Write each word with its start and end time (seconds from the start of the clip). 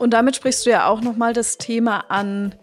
Und 0.00 0.14
damit 0.14 0.34
sprichst 0.34 0.64
du 0.64 0.70
ja 0.70 0.88
auch 0.88 1.02
nochmal 1.02 1.34
das 1.34 1.58
Thema 1.58 2.10
an 2.10 2.54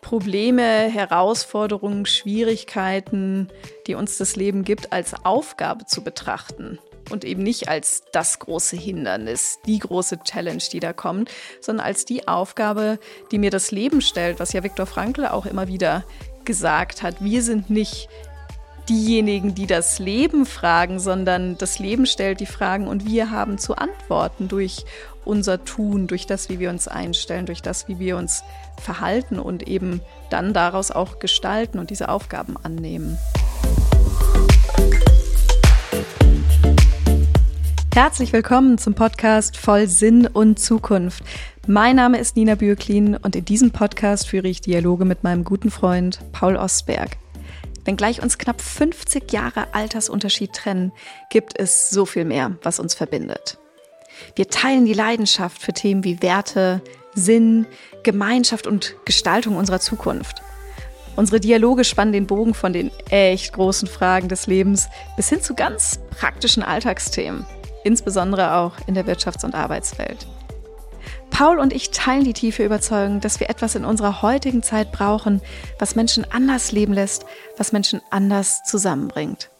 Probleme, 0.00 0.62
Herausforderungen, 0.62 2.04
Schwierigkeiten, 2.04 3.46
die 3.86 3.94
uns 3.94 4.18
das 4.18 4.34
Leben 4.34 4.64
gibt, 4.64 4.92
als 4.92 5.14
Aufgabe 5.24 5.86
zu 5.86 6.02
betrachten 6.02 6.80
und 7.08 7.24
eben 7.24 7.44
nicht 7.44 7.68
als 7.68 8.02
das 8.10 8.40
große 8.40 8.74
Hindernis, 8.74 9.60
die 9.66 9.78
große 9.78 10.18
Challenge, 10.24 10.62
die 10.72 10.80
da 10.80 10.92
kommt, 10.92 11.30
sondern 11.60 11.86
als 11.86 12.06
die 12.06 12.26
Aufgabe, 12.26 12.98
die 13.30 13.38
mir 13.38 13.50
das 13.50 13.70
Leben 13.70 14.00
stellt, 14.00 14.40
was 14.40 14.52
ja 14.52 14.64
Viktor 14.64 14.86
Frankl 14.86 15.26
auch 15.26 15.46
immer 15.46 15.68
wieder 15.68 16.02
gesagt 16.44 17.04
hat. 17.04 17.22
Wir 17.22 17.44
sind 17.44 17.70
nicht 17.70 18.08
diejenigen, 18.90 19.54
die 19.54 19.68
das 19.68 20.00
Leben 20.00 20.44
fragen, 20.44 20.98
sondern 20.98 21.56
das 21.56 21.78
Leben 21.78 22.06
stellt 22.06 22.40
die 22.40 22.46
Fragen 22.46 22.88
und 22.88 23.06
wir 23.06 23.30
haben 23.30 23.56
zu 23.56 23.76
antworten 23.76 24.48
durch 24.48 24.84
unser 25.24 25.64
Tun, 25.64 26.06
durch 26.06 26.26
das, 26.26 26.48
wie 26.48 26.58
wir 26.58 26.70
uns 26.70 26.88
einstellen, 26.88 27.46
durch 27.46 27.62
das, 27.62 27.88
wie 27.88 27.98
wir 27.98 28.16
uns 28.16 28.42
verhalten 28.80 29.38
und 29.38 29.68
eben 29.68 30.00
dann 30.30 30.52
daraus 30.52 30.90
auch 30.90 31.18
gestalten 31.18 31.78
und 31.78 31.90
diese 31.90 32.08
Aufgaben 32.08 32.56
annehmen. 32.62 33.18
Herzlich 37.92 38.32
willkommen 38.32 38.78
zum 38.78 38.94
Podcast 38.94 39.56
Voll 39.56 39.86
Sinn 39.86 40.26
und 40.26 40.58
Zukunft. 40.58 41.22
Mein 41.66 41.96
Name 41.96 42.18
ist 42.18 42.36
Nina 42.36 42.54
Bürklin 42.54 43.16
und 43.16 43.36
in 43.36 43.44
diesem 43.44 43.72
Podcast 43.72 44.28
führe 44.28 44.48
ich 44.48 44.60
Dialoge 44.60 45.04
mit 45.04 45.22
meinem 45.22 45.44
guten 45.44 45.70
Freund 45.70 46.20
Paul 46.32 46.56
Ostberg. 46.56 47.16
Wenngleich 47.84 48.22
uns 48.22 48.38
knapp 48.38 48.60
50 48.60 49.32
Jahre 49.32 49.74
Altersunterschied 49.74 50.52
trennen, 50.52 50.92
gibt 51.30 51.58
es 51.58 51.90
so 51.90 52.06
viel 52.06 52.24
mehr, 52.24 52.56
was 52.62 52.78
uns 52.78 52.94
verbindet. 52.94 53.58
Wir 54.34 54.48
teilen 54.48 54.84
die 54.84 54.94
Leidenschaft 54.94 55.60
für 55.60 55.72
Themen 55.72 56.04
wie 56.04 56.22
Werte, 56.22 56.82
Sinn, 57.14 57.66
Gemeinschaft 58.02 58.66
und 58.66 58.96
Gestaltung 59.04 59.56
unserer 59.56 59.80
Zukunft. 59.80 60.42
Unsere 61.16 61.40
Dialoge 61.40 61.84
spannen 61.84 62.12
den 62.12 62.26
Bogen 62.26 62.54
von 62.54 62.72
den 62.72 62.90
echt 63.10 63.52
großen 63.52 63.88
Fragen 63.88 64.28
des 64.28 64.46
Lebens 64.46 64.88
bis 65.16 65.28
hin 65.28 65.42
zu 65.42 65.54
ganz 65.54 66.00
praktischen 66.18 66.62
Alltagsthemen, 66.62 67.44
insbesondere 67.84 68.54
auch 68.54 68.74
in 68.86 68.94
der 68.94 69.06
Wirtschafts- 69.06 69.44
und 69.44 69.54
Arbeitswelt. 69.54 70.26
Paul 71.30 71.58
und 71.58 71.72
ich 71.72 71.90
teilen 71.90 72.24
die 72.24 72.32
tiefe 72.32 72.64
Überzeugung, 72.64 73.20
dass 73.20 73.40
wir 73.40 73.50
etwas 73.50 73.74
in 73.74 73.84
unserer 73.84 74.22
heutigen 74.22 74.62
Zeit 74.62 74.92
brauchen, 74.92 75.40
was 75.78 75.96
Menschen 75.96 76.24
anders 76.30 76.72
leben 76.72 76.92
lässt, 76.92 77.24
was 77.56 77.72
Menschen 77.72 78.00
anders 78.10 78.62
zusammenbringt. 78.64 79.50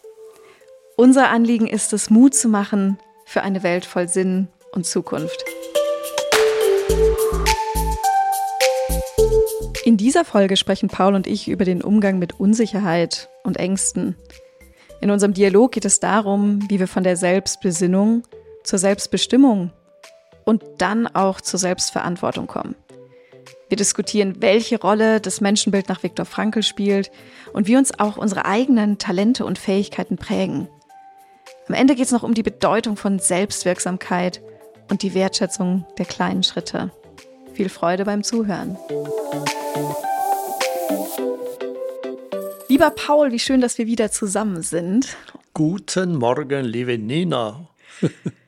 Unser 0.96 1.30
Anliegen 1.30 1.66
ist 1.66 1.92
es, 1.92 2.10
Mut 2.10 2.34
zu 2.34 2.48
machen 2.48 2.98
für 3.30 3.42
eine 3.42 3.62
Welt 3.62 3.84
voll 3.84 4.08
Sinn 4.08 4.48
und 4.72 4.86
Zukunft. 4.86 5.44
In 9.84 9.96
dieser 9.96 10.24
Folge 10.24 10.56
sprechen 10.56 10.88
Paul 10.88 11.14
und 11.14 11.28
ich 11.28 11.48
über 11.48 11.64
den 11.64 11.80
Umgang 11.80 12.18
mit 12.18 12.40
Unsicherheit 12.40 13.30
und 13.44 13.56
Ängsten. 13.56 14.16
In 15.00 15.12
unserem 15.12 15.32
Dialog 15.32 15.70
geht 15.70 15.84
es 15.84 16.00
darum, 16.00 16.68
wie 16.68 16.80
wir 16.80 16.88
von 16.88 17.04
der 17.04 17.16
Selbstbesinnung 17.16 18.24
zur 18.64 18.80
Selbstbestimmung 18.80 19.70
und 20.44 20.64
dann 20.78 21.06
auch 21.06 21.40
zur 21.40 21.60
Selbstverantwortung 21.60 22.48
kommen. 22.48 22.74
Wir 23.68 23.76
diskutieren, 23.76 24.42
welche 24.42 24.80
Rolle 24.80 25.20
das 25.20 25.40
Menschenbild 25.40 25.88
nach 25.88 26.02
Viktor 26.02 26.26
Frankl 26.26 26.64
spielt 26.64 27.12
und 27.52 27.68
wie 27.68 27.76
uns 27.76 27.96
auch 27.96 28.16
unsere 28.16 28.44
eigenen 28.44 28.98
Talente 28.98 29.44
und 29.44 29.56
Fähigkeiten 29.56 30.16
prägen. 30.16 30.68
Am 31.70 31.74
Ende 31.74 31.94
geht 31.94 32.06
es 32.06 32.10
noch 32.10 32.24
um 32.24 32.34
die 32.34 32.42
Bedeutung 32.42 32.96
von 32.96 33.20
Selbstwirksamkeit 33.20 34.42
und 34.90 35.04
die 35.04 35.14
Wertschätzung 35.14 35.86
der 35.98 36.04
kleinen 36.04 36.42
Schritte. 36.42 36.90
Viel 37.54 37.68
Freude 37.68 38.04
beim 38.04 38.24
Zuhören. 38.24 38.76
Lieber 42.66 42.90
Paul, 42.90 43.30
wie 43.30 43.38
schön, 43.38 43.60
dass 43.60 43.78
wir 43.78 43.86
wieder 43.86 44.10
zusammen 44.10 44.62
sind. 44.62 45.16
Guten 45.54 46.16
Morgen, 46.16 46.64
liebe 46.64 46.98
Nina. 46.98 47.68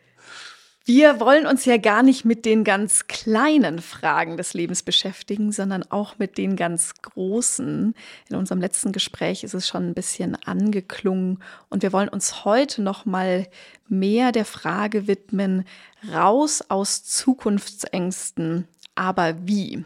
Wir 0.85 1.21
wollen 1.21 1.47
uns 1.47 1.65
ja 1.65 1.77
gar 1.77 2.03
nicht 2.03 2.25
mit 2.25 2.45
den 2.45 2.65
ganz 2.65 3.07
kleinen 3.07 3.81
Fragen 3.81 4.37
des 4.37 4.53
Lebens 4.53 4.83
beschäftigen, 4.83 5.53
sondern 5.53 5.85
auch 5.85 6.19
mit 6.19 6.39
den 6.39 6.57
ganz 6.57 6.95
großen. 7.03 7.95
In 8.29 8.37
unserem 8.37 8.61
letzten 8.61 8.91
Gespräch 8.91 9.45
ist 9.45 9.55
es 9.55 9.69
schon 9.69 9.91
ein 9.91 9.95
bisschen 9.95 10.35
angeklungen 10.45 11.39
und 11.69 11.85
wir 11.85 11.93
wollen 11.93 12.09
uns 12.09 12.45
heute 12.45 12.83
noch 12.83 13.05
mal 13.05 13.47
mehr 13.89 14.33
der 14.33 14.45
Frage 14.45 15.07
widmen, 15.07 15.67
raus 16.13 16.65
aus 16.69 17.05
Zukunftsängsten, 17.05 18.67
aber 18.97 19.37
wie? 19.47 19.85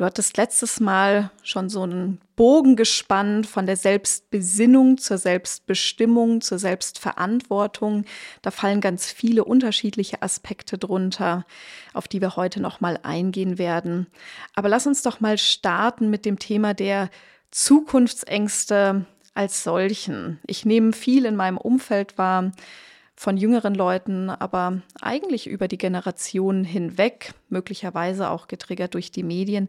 Du 0.00 0.06
hattest 0.06 0.38
letztes 0.38 0.80
Mal 0.80 1.30
schon 1.42 1.68
so 1.68 1.82
einen 1.82 2.22
Bogen 2.34 2.74
gespannt 2.74 3.46
von 3.46 3.66
der 3.66 3.76
Selbstbesinnung 3.76 4.96
zur 4.96 5.18
Selbstbestimmung, 5.18 6.40
zur 6.40 6.58
Selbstverantwortung. 6.58 8.06
Da 8.40 8.50
fallen 8.50 8.80
ganz 8.80 9.12
viele 9.12 9.44
unterschiedliche 9.44 10.22
Aspekte 10.22 10.78
drunter, 10.78 11.44
auf 11.92 12.08
die 12.08 12.22
wir 12.22 12.36
heute 12.36 12.62
noch 12.62 12.80
mal 12.80 12.98
eingehen 13.02 13.58
werden. 13.58 14.06
Aber 14.54 14.70
lass 14.70 14.86
uns 14.86 15.02
doch 15.02 15.20
mal 15.20 15.36
starten 15.36 16.08
mit 16.08 16.24
dem 16.24 16.38
Thema 16.38 16.72
der 16.72 17.10
Zukunftsängste 17.50 19.04
als 19.34 19.62
solchen. 19.62 20.38
Ich 20.46 20.64
nehme 20.64 20.94
viel 20.94 21.26
in 21.26 21.36
meinem 21.36 21.58
Umfeld 21.58 22.16
wahr, 22.16 22.52
von 23.20 23.36
jüngeren 23.36 23.74
Leuten, 23.74 24.30
aber 24.30 24.80
eigentlich 25.02 25.46
über 25.46 25.68
die 25.68 25.76
Generationen 25.76 26.64
hinweg, 26.64 27.34
möglicherweise 27.50 28.30
auch 28.30 28.48
getriggert 28.48 28.94
durch 28.94 29.10
die 29.10 29.22
Medien, 29.22 29.68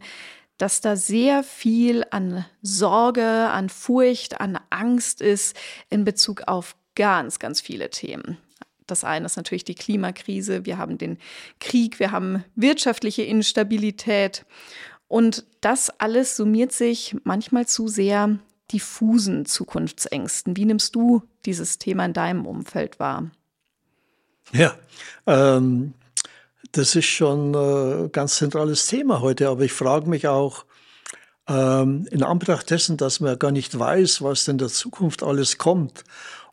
dass 0.56 0.80
da 0.80 0.96
sehr 0.96 1.42
viel 1.42 2.02
an 2.10 2.46
Sorge, 2.62 3.50
an 3.50 3.68
Furcht, 3.68 4.40
an 4.40 4.58
Angst 4.70 5.20
ist 5.20 5.54
in 5.90 6.04
Bezug 6.04 6.44
auf 6.46 6.76
ganz, 6.94 7.40
ganz 7.40 7.60
viele 7.60 7.90
Themen. 7.90 8.38
Das 8.86 9.04
eine 9.04 9.26
ist 9.26 9.36
natürlich 9.36 9.64
die 9.64 9.74
Klimakrise, 9.74 10.64
wir 10.64 10.78
haben 10.78 10.96
den 10.96 11.18
Krieg, 11.60 12.00
wir 12.00 12.10
haben 12.10 12.44
wirtschaftliche 12.54 13.24
Instabilität 13.24 14.46
und 15.08 15.44
das 15.60 15.90
alles 16.00 16.36
summiert 16.36 16.72
sich 16.72 17.16
manchmal 17.24 17.66
zu 17.66 17.86
sehr 17.86 18.38
diffusen 18.72 19.44
Zukunftsängsten. 19.44 20.56
Wie 20.56 20.64
nimmst 20.64 20.94
du 20.94 21.20
dieses 21.44 21.76
Thema 21.76 22.06
in 22.06 22.14
deinem 22.14 22.46
Umfeld 22.46 22.98
wahr? 22.98 23.30
Ja, 24.52 24.74
ähm, 25.26 25.94
das 26.72 26.94
ist 26.94 27.06
schon 27.06 27.54
ein 27.54 28.06
äh, 28.06 28.08
ganz 28.10 28.36
zentrales 28.36 28.86
Thema 28.86 29.20
heute, 29.20 29.48
aber 29.48 29.62
ich 29.62 29.72
frage 29.72 30.08
mich 30.08 30.28
auch, 30.28 30.66
ähm, 31.48 32.06
in 32.10 32.22
Anbetracht 32.22 32.70
dessen, 32.70 32.98
dass 32.98 33.20
man 33.20 33.30
ja 33.30 33.36
gar 33.36 33.50
nicht 33.50 33.78
weiß, 33.78 34.22
was 34.22 34.46
in 34.48 34.58
der 34.58 34.68
Zukunft 34.68 35.22
alles 35.22 35.56
kommt 35.56 36.04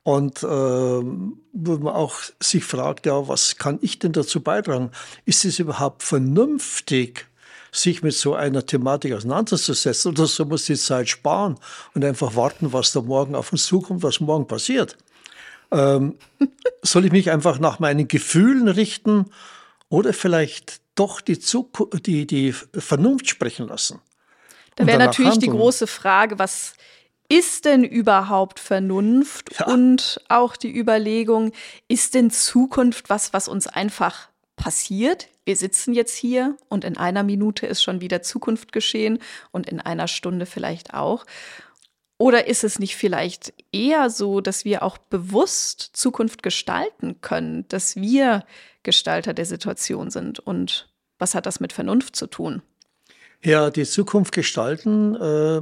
und 0.04 0.44
ähm, 0.44 1.42
wo 1.52 1.78
man 1.78 1.94
auch 1.94 2.16
sich 2.42 2.64
fragt, 2.64 3.06
ja, 3.06 3.28
was 3.28 3.58
kann 3.58 3.80
ich 3.82 4.00
denn 4.00 4.14
dazu 4.14 4.42
beitragen? 4.42 4.92
Ist 5.26 5.44
es 5.44 5.60
überhaupt 5.60 6.04
vernünftig, 6.04 7.28
sich 7.72 8.02
mit 8.02 8.14
so 8.14 8.34
einer 8.34 8.66
Thematik 8.66 9.14
auseinanderzusetzen 9.14 10.14
oder 10.14 10.26
so 10.26 10.46
muss 10.46 10.66
die 10.66 10.76
Zeit 10.76 11.10
sparen 11.10 11.60
und 11.94 12.04
einfach 12.04 12.36
warten, 12.36 12.74
was 12.74 12.94
da 12.94 13.02
morgen 13.02 13.36
auf 13.36 13.52
uns 13.52 13.66
zukommt, 13.66 14.04
was 14.04 14.22
morgen 14.22 14.48
passiert? 14.48 14.98
Ähm, 15.72 16.16
soll 16.82 17.06
ich 17.06 17.12
mich 17.12 17.32
einfach 17.32 17.60
nach 17.60 17.80
meinen 17.80 18.08
Gefühlen 18.08 18.68
richten 18.68 19.26
oder 19.90 20.14
vielleicht 20.14 20.82
doch 20.96 21.22
die, 21.22 21.40
Zukunft, 21.40 22.06
die, 22.06 22.28
die 22.28 22.54
Vernunft 22.54 23.30
sprechen 23.30 23.68
lassen? 23.68 24.00
Da 24.76 24.88
wäre 24.88 24.98
natürlich 25.00 25.34
handeln. 25.34 25.52
die 25.52 25.58
große 25.58 25.88
Frage, 25.88 26.40
was 26.40 26.74
ist 27.28 27.66
denn 27.66 27.84
überhaupt 27.84 28.60
Vernunft? 28.60 29.60
Ja. 29.60 29.68
Und 29.68 30.22
auch 30.30 30.56
die 30.56 30.76
Überlegung, 30.76 31.52
ist 31.88 32.16
denn 32.16 32.32
Zukunft 32.32 33.10
was, 33.10 33.34
was 33.34 33.48
uns 33.48 33.68
einfach 33.68 34.30
passiert? 34.56 35.28
Wir 35.46 35.56
sitzen 35.56 35.94
jetzt 35.94 36.16
hier 36.16 36.58
und 36.68 36.84
in 36.84 36.98
einer 36.98 37.24
Minute 37.24 37.66
ist 37.66 37.84
schon 37.84 38.02
wieder 38.02 38.22
Zukunft 38.22 38.72
geschehen 38.72 39.20
und 39.52 39.68
in 39.68 39.80
einer 39.80 40.08
Stunde 40.08 40.46
vielleicht 40.46 40.94
auch. 40.94 41.26
Oder 42.22 42.48
ist 42.48 42.66
es 42.66 42.80
nicht 42.80 42.98
vielleicht 42.98 43.54
eher 43.72 44.10
so, 44.10 44.42
dass 44.42 44.66
wir 44.66 44.84
auch 44.84 44.98
bewusst 44.98 45.92
Zukunft 45.94 46.44
gestalten 46.44 47.22
können, 47.22 47.66
dass 47.70 47.96
wir 47.96 48.44
Gestalter 48.84 49.34
der 49.34 49.46
Situation 49.46 50.12
sind? 50.12 50.38
Und 50.40 50.90
was 51.18 51.34
hat 51.34 51.46
das 51.46 51.62
mit 51.62 51.72
Vernunft 51.72 52.18
zu 52.18 52.28
tun? 52.28 52.62
Ja, 53.42 53.70
die 53.70 53.86
Zukunft 53.86 54.34
gestalten, 54.34 55.16
äh, 55.16 55.62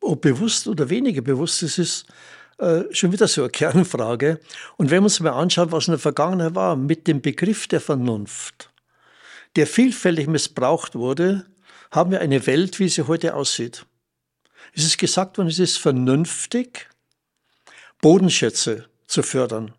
ob 0.00 0.22
bewusst 0.22 0.66
oder 0.66 0.88
weniger 0.88 1.20
bewusst, 1.20 1.62
das 1.62 1.76
ist 1.76 2.06
äh, 2.56 2.84
schon 2.92 3.12
wieder 3.12 3.28
so 3.28 3.42
eine 3.42 3.50
Kernfrage. 3.52 4.40
Und 4.78 4.90
wenn 4.90 4.98
man 4.98 5.04
uns 5.04 5.20
mal 5.20 5.32
anschaut, 5.32 5.72
was 5.72 5.88
in 5.88 5.92
der 5.92 5.98
Vergangenheit 5.98 6.54
war, 6.54 6.74
mit 6.74 7.06
dem 7.06 7.20
Begriff 7.20 7.68
der 7.68 7.82
Vernunft, 7.82 8.70
der 9.56 9.66
vielfältig 9.66 10.26
missbraucht 10.26 10.94
wurde, 10.94 11.44
haben 11.90 12.12
wir 12.12 12.22
eine 12.22 12.46
Welt, 12.46 12.78
wie 12.78 12.88
sie 12.88 13.06
heute 13.06 13.34
aussieht. 13.34 13.84
Es 14.74 14.84
ist 14.84 14.98
gesagt 14.98 15.38
worden, 15.38 15.48
es 15.48 15.58
ist 15.58 15.78
vernünftig, 15.78 16.88
Bodenschätze 18.00 18.88
zu 19.06 19.22
fördern, 19.22 19.74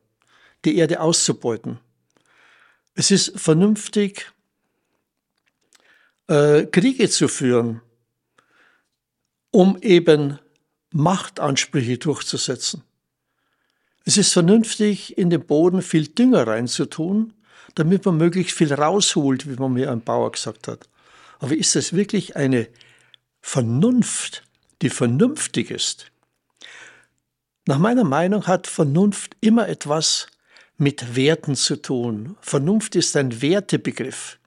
die 0.66 0.78
Erde 0.78 1.00
auszubeuten. 1.02 1.80
Es 2.94 3.10
ist 3.10 3.40
vernünftig, 3.40 4.32
äh, 6.28 6.66
Kriege 6.66 7.10
zu 7.10 7.28
führen, 7.28 7.82
um 9.50 9.78
eben 9.82 10.40
Machtansprüche 10.92 11.98
durchzusetzen. 11.98 12.84
Es 14.04 14.18
ist 14.18 14.34
vernünftig, 14.34 15.18
in 15.18 15.30
den 15.30 15.46
Boden 15.46 15.82
viel 15.82 16.08
Dünger 16.08 16.48
reinzutun, 16.48 17.34
damit 17.76 18.06
man 18.06 18.18
möglichst 18.18 18.58
viel 18.58 18.74
rausholt, 18.74 19.50
wie 19.50 19.56
man 19.56 19.74
mir 19.74 19.92
ein 19.92 20.02
Bauer 20.02 20.32
gesagt 20.32 20.68
hat. 20.68 20.90
Aber 21.40 21.56
ist 21.56 21.76
das 21.76 21.94
wirklich 21.94 22.36
eine 22.36 22.68
Vernunft, 23.42 24.44
die 24.82 24.90
vernünftig 24.90 25.72
ist? 25.72 26.12
Nach 27.68 27.78
meiner 27.78 28.04
Meinung 28.04 28.48
hat 28.48 28.68
Vernunft 28.68 29.36
immer 29.40 29.70
etwas 29.70 30.28
mit 30.78 31.16
Werten 31.16 31.56
zu 31.56 31.76
tun. 31.76 32.36
Vernunft 32.42 32.96
ist 32.96 33.16
ein 33.16 33.42
Wertebegriff. 33.42 34.40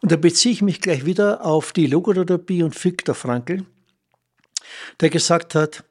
Und 0.00 0.12
da 0.12 0.16
beziehe 0.16 0.52
ich 0.52 0.62
mich 0.62 0.80
gleich 0.80 1.04
wieder 1.04 1.44
auf 1.44 1.72
die 1.72 1.86
Logotherapie 1.86 2.62
und 2.62 2.82
Viktor 2.82 3.14
Frankl, 3.14 3.64
der 5.00 5.10
gesagt 5.10 5.54
hat, 5.54 5.84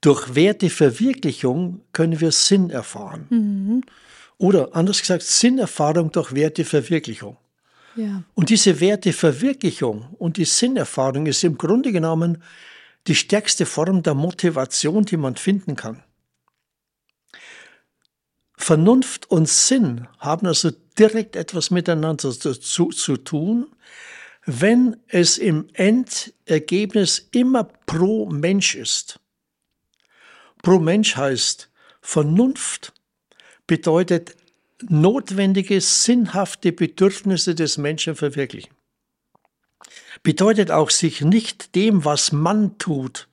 durch 0.00 0.34
Werteverwirklichung 0.34 1.80
können 1.92 2.20
wir 2.20 2.32
Sinn 2.32 2.70
erfahren. 2.70 3.26
Mhm. 3.30 3.82
Oder 4.38 4.74
anders 4.74 5.00
gesagt, 5.00 5.22
Sinnerfahrung 5.22 6.10
durch 6.10 6.34
Werteverwirklichung. 6.34 7.36
Ja. 7.96 8.22
Und 8.34 8.50
diese 8.50 8.80
Werteverwirklichung 8.80 10.14
und 10.18 10.36
die 10.36 10.44
Sinnerfahrung 10.44 11.26
ist 11.26 11.44
im 11.44 11.58
Grunde 11.58 11.92
genommen 11.92 12.42
die 13.06 13.14
stärkste 13.14 13.66
Form 13.66 14.02
der 14.02 14.14
Motivation, 14.14 15.04
die 15.04 15.16
man 15.16 15.36
finden 15.36 15.76
kann. 15.76 16.02
Vernunft 18.56 19.28
und 19.30 19.48
Sinn 19.48 20.06
haben 20.18 20.46
also 20.46 20.70
direkt 20.98 21.34
etwas 21.34 21.70
miteinander 21.70 22.30
zu, 22.30 22.52
zu 22.54 23.16
tun, 23.16 23.74
wenn 24.44 24.96
es 25.08 25.38
im 25.38 25.68
Endergebnis 25.74 27.28
immer 27.32 27.64
pro 27.64 28.26
Mensch 28.26 28.74
ist. 28.74 29.18
Pro 30.62 30.78
Mensch 30.78 31.16
heißt 31.16 31.70
Vernunft 32.00 32.92
bedeutet 33.66 34.36
notwendige, 34.88 35.80
sinnhafte 35.80 36.72
Bedürfnisse 36.72 37.54
des 37.54 37.78
Menschen 37.78 38.14
verwirklichen. 38.14 38.72
Bedeutet 40.22 40.70
auch, 40.70 40.90
sich 40.90 41.20
nicht 41.20 41.74
dem, 41.74 42.04
was 42.04 42.32
man 42.32 42.78
tut, 42.78 43.28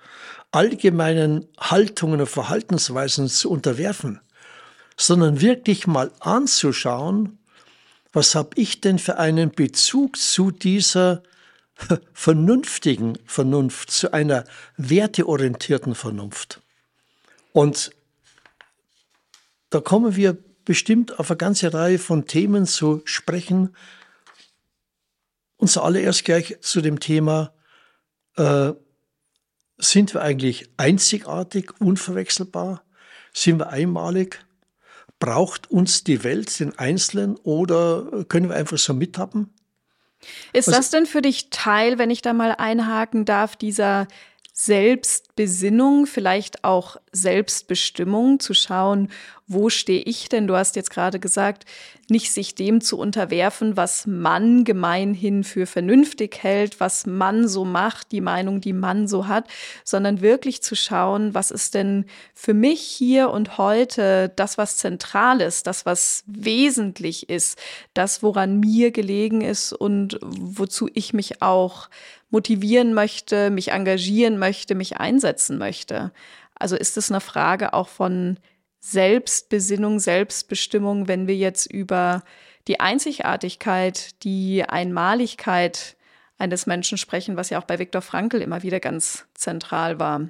allgemeinen 0.51 1.47
Haltungen 1.59 2.21
und 2.21 2.29
Verhaltensweisen 2.29 3.27
zu 3.27 3.49
unterwerfen, 3.51 4.19
sondern 4.97 5.41
wirklich 5.41 5.87
mal 5.87 6.11
anzuschauen, 6.19 7.39
was 8.11 8.33
habe 8.33 8.49
ich 8.55 8.81
denn 8.81 8.97
für 8.97 9.17
einen 9.17 9.51
Bezug 9.51 10.17
zu 10.17 10.51
dieser 10.51 11.21
vernünftigen 12.13 13.17
Vernunft, 13.25 13.91
zu 13.91 14.11
einer 14.13 14.43
werteorientierten 14.77 15.95
Vernunft. 15.95 16.61
Und 17.53 17.91
da 19.69 19.79
kommen 19.79 20.15
wir 20.15 20.37
bestimmt 20.69 21.17
auf 21.17 21.31
eine 21.31 21.37
ganze 21.37 21.73
Reihe 21.73 21.97
von 21.97 22.27
Themen 22.27 22.67
zu 22.67 23.01
sprechen. 23.03 23.75
Und 25.57 25.67
zuallererst 25.67 26.23
gleich 26.25 26.59
zu 26.61 26.81
dem 26.81 26.99
Thema, 26.99 27.51
äh, 28.37 28.73
sind 29.79 30.13
wir 30.13 30.21
eigentlich 30.21 30.69
einzigartig, 30.77 31.71
unverwechselbar? 31.79 32.83
Sind 33.33 33.57
wir 33.57 33.69
einmalig? 33.69 34.45
Braucht 35.17 35.71
uns 35.71 36.03
die 36.03 36.23
Welt, 36.23 36.59
den 36.59 36.77
Einzelnen, 36.77 37.37
oder 37.37 38.23
können 38.29 38.49
wir 38.49 38.55
einfach 38.55 38.77
so 38.77 38.93
mithaben? 38.93 39.51
Ist 40.53 40.67
Was, 40.67 40.75
das 40.75 40.89
denn 40.91 41.07
für 41.07 41.23
dich 41.23 41.49
Teil, 41.49 41.97
wenn 41.97 42.11
ich 42.11 42.21
da 42.21 42.33
mal 42.33 42.51
einhaken 42.51 43.25
darf, 43.25 43.55
dieser 43.55 44.07
Selbstbesinnung, 45.39 46.05
vielleicht 46.05 46.65
auch 46.65 46.97
Selbstbestimmung, 47.13 48.41
zu 48.41 48.53
schauen, 48.53 49.07
wo 49.47 49.69
stehe 49.69 50.01
ich 50.01 50.29
denn? 50.29 50.45
Du 50.45 50.55
hast 50.55 50.75
jetzt 50.75 50.91
gerade 50.91 51.19
gesagt, 51.19 51.65
nicht 52.07 52.31
sich 52.31 52.55
dem 52.55 52.81
zu 52.81 52.99
unterwerfen, 52.99 53.77
was 53.77 54.05
man 54.05 54.63
gemeinhin 54.63 55.43
für 55.43 55.65
vernünftig 55.65 56.43
hält, 56.43 56.79
was 56.79 57.07
man 57.07 57.47
so 57.47 57.65
macht, 57.65 58.11
die 58.11 58.21
Meinung, 58.21 58.61
die 58.61 58.73
man 58.73 59.07
so 59.07 59.27
hat, 59.27 59.47
sondern 59.83 60.21
wirklich 60.21 60.61
zu 60.61 60.75
schauen, 60.75 61.33
was 61.33 61.51
ist 61.51 61.73
denn 61.73 62.05
für 62.35 62.53
mich 62.53 62.81
hier 62.81 63.31
und 63.31 63.57
heute 63.57 64.31
das, 64.35 64.57
was 64.57 64.77
zentral 64.77 65.41
ist, 65.41 65.65
das, 65.65 65.85
was 65.85 66.23
wesentlich 66.27 67.29
ist, 67.29 67.57
das, 67.93 68.21
woran 68.21 68.59
mir 68.59 68.91
gelegen 68.91 69.41
ist 69.41 69.73
und 69.73 70.19
wozu 70.21 70.89
ich 70.93 71.13
mich 71.13 71.41
auch 71.41 71.89
motivieren 72.31 72.93
möchte, 72.93 73.49
mich 73.49 73.71
engagieren 73.71 74.37
möchte, 74.37 74.75
mich 74.75 74.97
einsetzen 74.97 75.28
möchte. 75.57 76.11
Also 76.55 76.75
ist 76.75 76.97
es 76.97 77.11
eine 77.11 77.21
Frage 77.21 77.73
auch 77.73 77.87
von 77.87 78.37
Selbstbesinnung, 78.79 79.99
Selbstbestimmung, 79.99 81.07
wenn 81.07 81.27
wir 81.27 81.35
jetzt 81.35 81.71
über 81.71 82.23
die 82.67 82.79
Einzigartigkeit, 82.79 84.23
die 84.23 84.63
Einmaligkeit 84.63 85.95
eines 86.37 86.65
Menschen 86.65 86.97
sprechen, 86.97 87.35
was 87.35 87.49
ja 87.49 87.59
auch 87.59 87.65
bei 87.65 87.79
Viktor 87.79 88.01
Frankl 88.01 88.41
immer 88.41 88.63
wieder 88.63 88.79
ganz 88.79 89.25
zentral 89.33 89.99
war. 89.99 90.29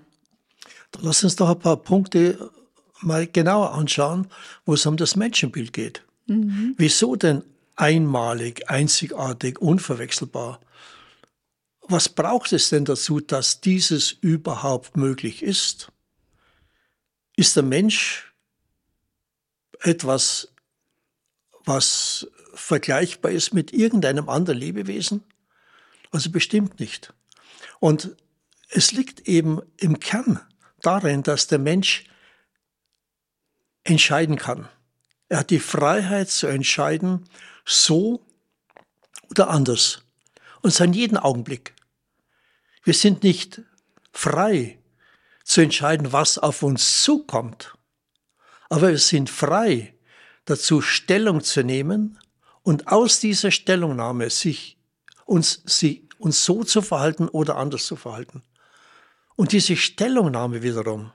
Lass 1.00 1.24
uns 1.24 1.36
doch 1.36 1.50
ein 1.50 1.60
paar 1.60 1.78
Punkte 1.78 2.50
mal 3.02 3.28
genauer 3.28 3.74
anschauen, 3.74 4.28
wo 4.66 4.74
es 4.74 4.86
um 4.86 4.98
das 4.98 5.16
Menschenbild 5.16 5.74
geht. 5.74 6.04
Mhm. 6.26 6.76
Wieso 6.78 7.16
denn 7.16 7.44
einmalig, 7.76 8.70
einzigartig, 8.70 9.60
unverwechselbar? 9.60 10.60
Was 11.92 12.08
braucht 12.08 12.54
es 12.54 12.70
denn 12.70 12.86
dazu, 12.86 13.20
dass 13.20 13.62
dieses 13.62 14.12
überhaupt 14.12 14.96
möglich 14.96 15.42
ist? 15.42 15.92
Ist 17.36 17.56
der 17.56 17.64
Mensch 17.64 18.32
etwas, 19.80 20.54
was 21.66 22.28
vergleichbar 22.54 23.32
ist 23.32 23.56
mit 23.56 23.74
irgendeinem 23.74 24.30
anderen 24.30 24.60
Lebewesen? 24.60 25.24
Also 26.12 26.30
bestimmt 26.30 26.80
nicht. 26.80 27.12
Und 27.80 28.16
es 28.70 28.92
liegt 28.92 29.28
eben 29.28 29.60
im 29.78 30.00
Kern 30.00 30.40
darin, 30.82 31.24
dass 31.24 31.48
der 31.48 31.58
Mensch 31.58 32.04
entscheiden 33.84 34.36
kann. 34.36 34.70
Er 35.28 35.40
hat 35.40 35.50
die 35.50 35.60
Freiheit 35.60 36.30
zu 36.30 36.46
entscheiden, 36.46 37.28
so 37.66 38.24
oder 39.32 39.50
anders. 39.50 40.04
Und 40.62 40.72
zwar 40.72 40.86
in 40.86 40.94
jedem 40.94 41.18
Augenblick. 41.18 41.74
Wir 42.84 42.94
sind 42.94 43.24
nicht 43.24 43.62
frei 44.12 44.80
zu 45.44 45.62
entscheiden, 45.62 46.14
was 46.14 46.38
auf 46.38 46.64
uns 46.64 47.04
zukommt, 47.04 47.74
aber 48.70 48.90
wir 48.90 48.98
sind 48.98 49.30
frei 49.30 49.96
dazu 50.46 50.82
Stellung 50.82 51.44
zu 51.44 51.64
nehmen 51.64 52.20
und 52.64 52.88
aus 52.88 53.20
dieser 53.20 53.52
Stellungnahme 53.52 54.30
sich 54.30 54.78
uns, 55.26 55.62
sie, 55.66 56.08
uns 56.18 56.46
so 56.46 56.64
zu 56.64 56.82
verhalten 56.82 57.28
oder 57.28 57.58
anders 57.58 57.86
zu 57.86 57.96
verhalten. 57.96 58.44
Und 59.36 59.52
diese 59.52 59.76
Stellungnahme 59.76 60.64
wiederum, 60.64 61.12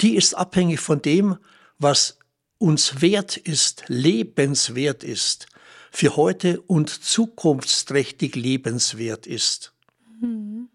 die 0.00 0.16
ist 0.16 0.34
abhängig 0.34 0.80
von 0.80 1.02
dem, 1.02 1.38
was 1.78 2.18
uns 2.58 3.00
wert 3.00 3.36
ist, 3.36 3.84
lebenswert 3.88 5.04
ist, 5.04 5.46
für 5.90 6.16
heute 6.16 6.60
und 6.62 6.90
zukunftsträchtig 6.90 8.36
lebenswert 8.36 9.26
ist. 9.26 9.72
Mhm. 10.20 10.68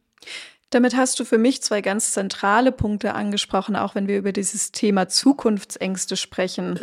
Damit 0.69 0.95
hast 0.95 1.19
du 1.19 1.25
für 1.25 1.37
mich 1.37 1.61
zwei 1.61 1.81
ganz 1.81 2.13
zentrale 2.13 2.71
Punkte 2.71 3.13
angesprochen, 3.13 3.75
auch 3.75 3.93
wenn 3.93 4.07
wir 4.07 4.17
über 4.17 4.31
dieses 4.31 4.71
Thema 4.71 5.07
Zukunftsängste 5.07 6.17
sprechen. 6.17 6.79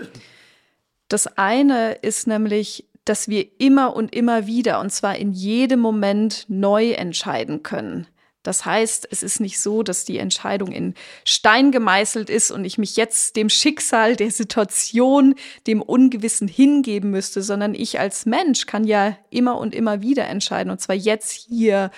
Das 1.09 1.27
eine 1.39 1.95
ist 1.95 2.29
nämlich, 2.29 2.87
dass 3.05 3.27
wir 3.27 3.47
immer 3.59 3.97
und 3.97 4.15
immer 4.15 4.47
wieder, 4.47 4.79
und 4.79 4.91
zwar 4.91 5.17
in 5.17 5.33
jedem 5.33 5.81
Moment, 5.81 6.45
neu 6.49 6.93
entscheiden 6.93 7.65
können. 7.65 8.07
Das 8.43 8.65
heißt, 8.65 9.07
es 9.11 9.23
ist 9.23 9.41
nicht 9.41 9.61
so, 9.61 9.83
dass 9.83 10.07
die 10.07 10.17
Entscheidung 10.17 10.73
in 10.73 10.95
Stein 11.25 11.73
gemeißelt 11.73 12.31
ist 12.31 12.51
und 12.51 12.65
ich 12.65 12.79
mich 12.79 12.97
jetzt 12.97 13.37
dem 13.37 13.51
Schicksal 13.51 14.17
der 14.17 14.31
Situation, 14.31 15.35
dem 15.67 15.83
Ungewissen 15.83 16.49
hingeben 16.49 17.11
müsste, 17.11 17.43
sondern 17.43 17.75
ich 17.75 18.01
als 18.01 18.25
Mensch 18.25 18.65
kann 18.65 18.85
ja 18.85 19.17
immer 19.29 19.59
und 19.59 19.75
immer 19.75 20.01
wieder 20.01 20.27
entscheiden, 20.27 20.71
und 20.71 20.81
zwar 20.81 20.97
jetzt 20.97 21.33
hier 21.33 21.91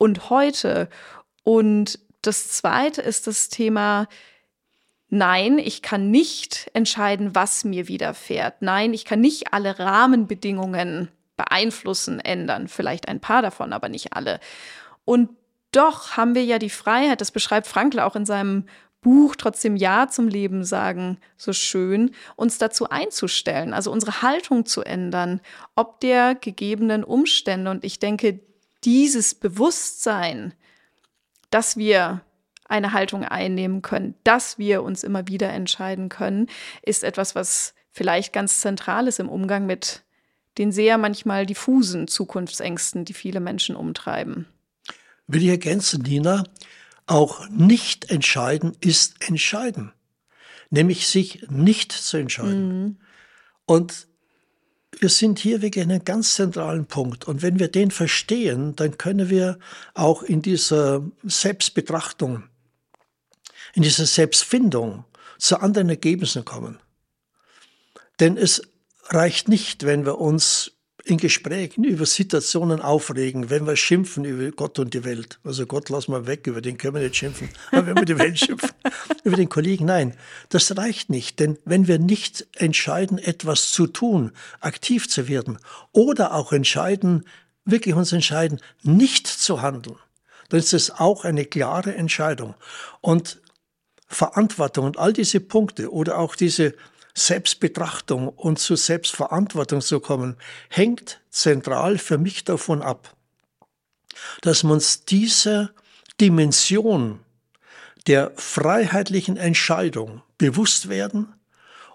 und 0.00 0.30
heute. 0.30 0.88
Und 1.44 1.98
das 2.22 2.48
zweite 2.48 3.02
ist 3.02 3.26
das 3.26 3.50
Thema, 3.50 4.08
nein, 5.10 5.58
ich 5.58 5.82
kann 5.82 6.10
nicht 6.10 6.70
entscheiden, 6.72 7.34
was 7.34 7.64
mir 7.64 7.86
widerfährt. 7.86 8.62
Nein, 8.62 8.94
ich 8.94 9.04
kann 9.04 9.20
nicht 9.20 9.52
alle 9.52 9.78
Rahmenbedingungen 9.78 11.10
beeinflussen, 11.36 12.18
ändern. 12.18 12.66
Vielleicht 12.66 13.08
ein 13.08 13.20
paar 13.20 13.42
davon, 13.42 13.74
aber 13.74 13.90
nicht 13.90 14.14
alle. 14.14 14.40
Und 15.04 15.28
doch 15.70 16.16
haben 16.16 16.34
wir 16.34 16.44
ja 16.44 16.58
die 16.58 16.70
Freiheit, 16.70 17.20
das 17.20 17.30
beschreibt 17.30 17.66
Frankl 17.66 18.00
auch 18.00 18.16
in 18.16 18.24
seinem 18.24 18.64
Buch 19.02 19.36
Trotzdem 19.36 19.76
Ja 19.76 20.08
zum 20.08 20.28
Leben 20.28 20.64
sagen 20.64 21.18
so 21.36 21.52
schön, 21.52 22.12
uns 22.36 22.56
dazu 22.56 22.88
einzustellen, 22.88 23.74
also 23.74 23.92
unsere 23.92 24.22
Haltung 24.22 24.64
zu 24.64 24.82
ändern, 24.82 25.40
ob 25.74 26.00
der 26.00 26.34
gegebenen 26.34 27.04
Umstände. 27.04 27.70
Und 27.70 27.84
ich 27.84 27.98
denke, 27.98 28.40
dieses 28.84 29.34
Bewusstsein, 29.34 30.54
dass 31.50 31.76
wir 31.76 32.22
eine 32.64 32.92
Haltung 32.92 33.24
einnehmen 33.24 33.82
können, 33.82 34.14
dass 34.24 34.58
wir 34.58 34.82
uns 34.82 35.02
immer 35.02 35.26
wieder 35.26 35.50
entscheiden 35.50 36.08
können, 36.08 36.48
ist 36.82 37.02
etwas, 37.04 37.34
was 37.34 37.74
vielleicht 37.90 38.32
ganz 38.32 38.60
zentral 38.60 39.08
ist 39.08 39.18
im 39.18 39.28
Umgang 39.28 39.66
mit 39.66 40.02
den 40.58 40.72
sehr 40.72 40.98
manchmal 40.98 41.46
diffusen 41.46 42.06
Zukunftsängsten, 42.06 43.04
die 43.04 43.12
viele 43.14 43.40
Menschen 43.40 43.76
umtreiben. 43.76 44.46
Will 45.26 45.42
ich 45.42 45.48
ergänzen, 45.48 46.02
Nina, 46.02 46.44
auch 47.06 47.48
nicht 47.48 48.10
entscheiden 48.10 48.76
ist 48.80 49.26
entscheiden, 49.28 49.92
nämlich 50.70 51.08
sich 51.08 51.46
nicht 51.48 51.92
zu 51.92 52.16
entscheiden. 52.16 52.68
Mhm. 52.68 52.96
Und 53.64 54.06
wir 54.98 55.08
sind 55.08 55.38
hier 55.38 55.62
wegen 55.62 55.82
einem 55.82 56.04
ganz 56.04 56.34
zentralen 56.34 56.86
Punkt. 56.86 57.26
Und 57.26 57.42
wenn 57.42 57.58
wir 57.58 57.68
den 57.68 57.90
verstehen, 57.90 58.74
dann 58.76 58.98
können 58.98 59.30
wir 59.30 59.58
auch 59.94 60.22
in 60.22 60.42
dieser 60.42 61.02
Selbstbetrachtung, 61.22 62.44
in 63.74 63.82
dieser 63.82 64.06
Selbstfindung 64.06 65.04
zu 65.38 65.60
anderen 65.60 65.88
Ergebnissen 65.88 66.44
kommen. 66.44 66.80
Denn 68.18 68.36
es 68.36 68.62
reicht 69.04 69.48
nicht, 69.48 69.84
wenn 69.84 70.04
wir 70.04 70.18
uns 70.18 70.72
in 71.04 71.16
Gesprächen 71.18 71.84
über 71.84 72.06
Situationen 72.06 72.80
aufregen, 72.80 73.50
wenn 73.50 73.66
wir 73.66 73.76
schimpfen 73.76 74.24
über 74.24 74.50
Gott 74.50 74.78
und 74.78 74.94
die 74.94 75.04
Welt. 75.04 75.38
Also 75.44 75.66
Gott 75.66 75.88
lass 75.88 76.08
mal 76.08 76.26
weg, 76.26 76.46
über 76.46 76.60
den 76.60 76.78
können 76.78 76.94
wir 76.94 77.02
nicht 77.02 77.16
schimpfen. 77.16 77.48
Aber 77.72 77.86
wenn 77.86 77.96
wir 77.96 78.04
die 78.04 78.18
Welt 78.18 78.38
schimpfen, 78.38 78.70
über 79.24 79.36
den 79.36 79.48
Kollegen, 79.48 79.86
nein, 79.86 80.14
das 80.48 80.76
reicht 80.76 81.10
nicht. 81.10 81.40
Denn 81.40 81.58
wenn 81.64 81.88
wir 81.88 81.98
nicht 81.98 82.46
entscheiden, 82.56 83.18
etwas 83.18 83.72
zu 83.72 83.86
tun, 83.86 84.32
aktiv 84.60 85.08
zu 85.08 85.28
werden 85.28 85.58
oder 85.92 86.34
auch 86.34 86.52
entscheiden, 86.52 87.24
wirklich 87.64 87.94
uns 87.94 88.12
entscheiden, 88.12 88.60
nicht 88.82 89.26
zu 89.26 89.62
handeln, 89.62 89.96
dann 90.48 90.60
ist 90.60 90.74
es 90.74 90.90
auch 90.90 91.24
eine 91.24 91.44
klare 91.44 91.94
Entscheidung. 91.94 92.54
Und 93.00 93.40
Verantwortung 94.06 94.86
und 94.86 94.98
all 94.98 95.12
diese 95.12 95.38
Punkte 95.38 95.92
oder 95.92 96.18
auch 96.18 96.34
diese 96.34 96.74
Selbstbetrachtung 97.14 98.28
und 98.28 98.58
zu 98.58 98.76
Selbstverantwortung 98.76 99.80
zu 99.80 100.00
kommen, 100.00 100.36
hängt 100.68 101.20
zentral 101.30 101.98
für 101.98 102.18
mich 102.18 102.44
davon 102.44 102.82
ab, 102.82 103.14
dass 104.42 104.64
wir 104.64 104.72
uns 104.72 105.04
dieser 105.04 105.70
Dimension 106.20 107.20
der 108.06 108.32
freiheitlichen 108.36 109.36
Entscheidung 109.36 110.22
bewusst 110.38 110.88
werden 110.88 111.34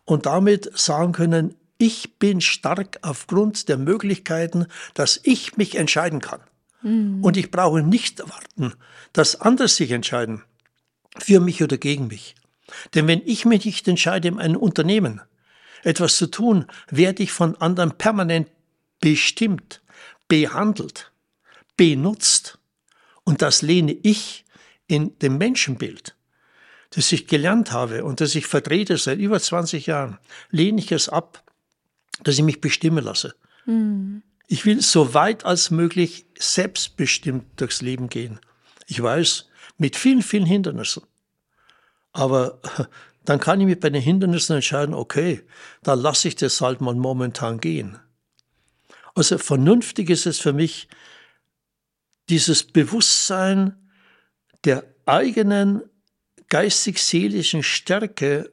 und 0.05 0.25
damit 0.25 0.77
sagen 0.77 1.13
können, 1.13 1.55
ich 1.77 2.17
bin 2.19 2.41
stark 2.41 2.99
aufgrund 3.01 3.67
der 3.67 3.77
Möglichkeiten, 3.77 4.67
dass 4.93 5.19
ich 5.23 5.57
mich 5.57 5.75
entscheiden 5.75 6.21
kann. 6.21 6.41
Mhm. 6.81 7.23
Und 7.23 7.37
ich 7.37 7.51
brauche 7.51 7.81
nicht 7.81 8.21
warten, 8.29 8.73
dass 9.13 9.41
andere 9.41 9.67
sich 9.67 9.91
entscheiden, 9.91 10.43
für 11.17 11.39
mich 11.39 11.63
oder 11.63 11.77
gegen 11.77 12.07
mich. 12.07 12.35
Denn 12.93 13.07
wenn 13.07 13.21
ich 13.25 13.45
mich 13.45 13.65
nicht 13.65 13.87
entscheide, 13.87 14.27
in 14.27 14.39
einem 14.39 14.57
Unternehmen 14.57 15.21
etwas 15.83 16.17
zu 16.17 16.27
tun, 16.27 16.65
werde 16.89 17.23
ich 17.23 17.31
von 17.31 17.55
anderen 17.57 17.97
permanent 17.97 18.49
bestimmt, 18.99 19.81
behandelt, 20.27 21.11
benutzt. 21.77 22.57
Und 23.23 23.41
das 23.41 23.61
lehne 23.61 23.95
ich 24.03 24.45
in 24.87 25.17
dem 25.19 25.37
Menschenbild, 25.37 26.15
das 26.91 27.11
ich 27.11 27.27
gelernt 27.27 27.71
habe 27.71 28.03
und 28.03 28.21
das 28.21 28.35
ich 28.35 28.47
vertrete 28.47 28.97
seit 28.97 29.19
über 29.19 29.39
20 29.39 29.85
Jahren, 29.85 30.17
lehne 30.49 30.79
ich 30.79 30.91
es 30.91 31.09
ab, 31.09 31.43
dass 32.23 32.35
ich 32.35 32.43
mich 32.43 32.61
bestimmen 32.61 33.03
lasse. 33.03 33.35
Mhm. 33.65 34.23
Ich 34.47 34.65
will 34.65 34.81
so 34.81 35.13
weit 35.13 35.43
als 35.43 35.71
möglich 35.71 36.25
selbstbestimmt 36.37 37.59
durchs 37.59 37.81
Leben 37.81 38.09
gehen. 38.09 38.39
Ich 38.85 39.01
weiß, 39.01 39.49
mit 39.77 39.95
vielen, 39.95 40.21
vielen 40.21 40.45
Hindernissen. 40.45 41.03
Aber 42.15 42.59
dann 43.25 43.39
kann 43.39 43.59
ich 43.59 43.67
mich 43.67 43.79
bei 43.79 43.89
den 43.89 44.01
Hindernissen 44.01 44.55
entscheiden, 44.55 44.95
okay, 44.95 45.41
da 45.83 45.93
lasse 45.93 46.29
ich 46.29 46.35
das 46.35 46.61
halt 46.61 46.81
mal 46.81 46.95
momentan 46.95 47.59
gehen. 47.59 47.99
Also 49.13 49.37
vernünftig 49.37 50.09
ist 50.09 50.25
es 50.25 50.39
für 50.39 50.53
mich, 50.53 50.87
dieses 52.29 52.63
Bewusstsein 52.63 53.75
der 54.63 54.83
eigenen 55.05 55.83
geistig-seelischen 56.47 57.63
Stärke 57.63 58.51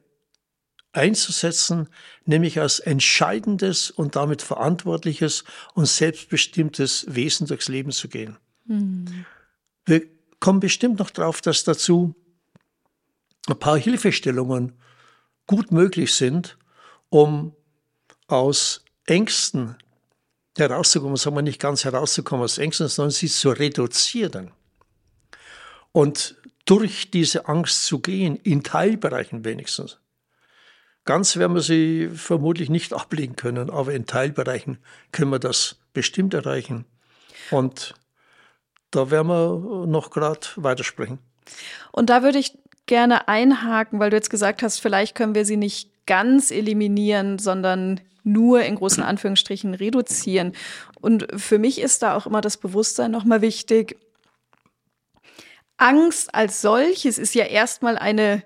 einzusetzen, 0.91 1.87
nämlich 2.25 2.59
als 2.59 2.79
entscheidendes 2.79 3.89
und 3.91 4.15
damit 4.15 4.41
verantwortliches 4.41 5.43
und 5.73 5.87
selbstbestimmtes 5.87 7.05
Wesen 7.09 7.47
durchs 7.47 7.67
Leben 7.67 7.91
zu 7.91 8.09
gehen. 8.09 8.37
Mhm. 8.65 9.25
Wir 9.85 10.03
kommen 10.39 10.59
bestimmt 10.59 10.99
noch 10.99 11.09
drauf, 11.09 11.41
dass 11.41 11.63
dazu 11.63 12.13
ein 13.47 13.59
paar 13.59 13.77
Hilfestellungen 13.77 14.73
gut 15.47 15.71
möglich 15.71 16.13
sind, 16.13 16.57
um 17.09 17.55
aus 18.27 18.83
Ängsten 19.05 19.75
herauszukommen, 20.57 21.17
sagen 21.17 21.35
wir 21.35 21.41
nicht 21.41 21.59
ganz 21.59 21.83
herauszukommen 21.83 22.43
aus 22.43 22.57
Ängsten, 22.57 22.87
sondern 22.87 23.11
sie 23.11 23.27
zu 23.27 23.49
reduzieren. 23.49 24.51
Und 25.91 26.35
durch 26.65 27.11
diese 27.11 27.47
Angst 27.47 27.85
zu 27.85 27.99
gehen, 27.99 28.37
in 28.37 28.63
Teilbereichen 28.63 29.43
wenigstens. 29.43 29.99
Ganz 31.05 31.35
werden 31.35 31.55
wir 31.55 31.61
sie 31.61 32.09
vermutlich 32.09 32.69
nicht 32.69 32.93
ablegen 32.93 33.35
können, 33.35 33.69
aber 33.69 33.93
in 33.93 34.05
Teilbereichen 34.05 34.77
können 35.11 35.31
wir 35.31 35.39
das 35.39 35.77
bestimmt 35.93 36.33
erreichen. 36.33 36.85
Und 37.51 37.93
da 38.91 39.11
werden 39.11 39.27
wir 39.27 39.85
noch 39.87 40.11
gerade 40.11 40.47
weitersprechen. 40.55 41.19
Und 41.91 42.09
da 42.09 42.23
würde 42.23 42.39
ich 42.39 42.57
gerne 42.85 43.27
einhaken, 43.27 43.99
weil 43.99 44.09
du 44.09 44.17
jetzt 44.17 44.29
gesagt 44.29 44.63
hast, 44.63 44.79
vielleicht 44.79 45.15
können 45.15 45.35
wir 45.35 45.45
sie 45.45 45.57
nicht 45.57 46.05
ganz 46.05 46.51
eliminieren, 46.51 47.39
sondern 47.39 48.01
nur 48.23 48.63
in 48.63 48.75
großen 48.75 49.03
Anführungsstrichen 49.03 49.73
reduzieren. 49.73 50.53
Und 51.01 51.27
für 51.35 51.59
mich 51.59 51.79
ist 51.79 52.03
da 52.03 52.15
auch 52.15 52.25
immer 52.25 52.41
das 52.41 52.57
Bewusstsein 52.57 53.11
nochmal 53.11 53.41
wichtig. 53.41 53.97
Angst 55.77 56.33
als 56.33 56.61
solches 56.61 57.17
ist 57.17 57.35
ja 57.35 57.45
erstmal 57.45 57.97
eine 57.97 58.43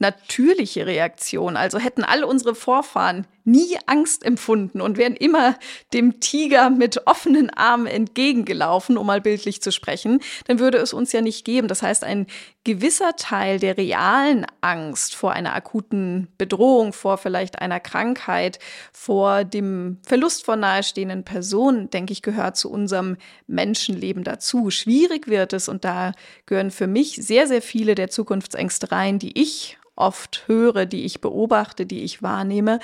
natürliche 0.00 0.86
Reaktion. 0.86 1.56
Also 1.56 1.78
hätten 1.78 2.02
all 2.02 2.24
unsere 2.24 2.54
Vorfahren 2.54 3.26
nie 3.44 3.78
Angst 3.86 4.24
empfunden 4.24 4.80
und 4.80 4.96
wären 4.96 5.14
immer 5.14 5.56
dem 5.92 6.20
Tiger 6.20 6.70
mit 6.70 7.06
offenen 7.06 7.50
Armen 7.50 7.86
entgegengelaufen, 7.86 8.96
um 8.96 9.06
mal 9.06 9.20
bildlich 9.20 9.62
zu 9.62 9.70
sprechen, 9.70 10.20
dann 10.46 10.58
würde 10.58 10.78
es 10.78 10.94
uns 10.94 11.12
ja 11.12 11.20
nicht 11.20 11.44
geben. 11.44 11.68
Das 11.68 11.82
heißt, 11.82 12.02
ein 12.04 12.26
gewisser 12.64 13.16
Teil 13.16 13.58
der 13.58 13.78
realen 13.78 14.44
Angst 14.60 15.14
vor 15.14 15.32
einer 15.32 15.54
akuten 15.54 16.28
Bedrohung, 16.36 16.92
vor 16.92 17.16
vielleicht 17.16 17.60
einer 17.60 17.80
Krankheit, 17.80 18.58
vor 18.92 19.44
dem 19.44 19.98
Verlust 20.06 20.44
von 20.44 20.60
nahestehenden 20.60 21.24
Personen, 21.24 21.88
denke 21.88 22.12
ich, 22.12 22.20
gehört 22.20 22.56
zu 22.58 22.70
unserem 22.70 23.16
Menschenleben 23.46 24.24
dazu. 24.24 24.70
Schwierig 24.70 25.26
wird 25.26 25.54
es 25.54 25.68
und 25.68 25.84
da 25.84 26.12
gehören 26.44 26.70
für 26.70 26.86
mich 26.86 27.16
sehr, 27.16 27.46
sehr 27.46 27.62
viele 27.62 27.94
der 27.94 28.10
Zukunftsängste 28.10 28.92
rein, 28.92 29.18
die 29.18 29.40
ich 29.40 29.78
oft 29.96 30.44
höre, 30.46 30.84
die 30.84 31.04
ich 31.04 31.20
beobachte, 31.20 31.86
die 31.86 32.02
ich 32.02 32.22
wahrnehme, 32.22 32.78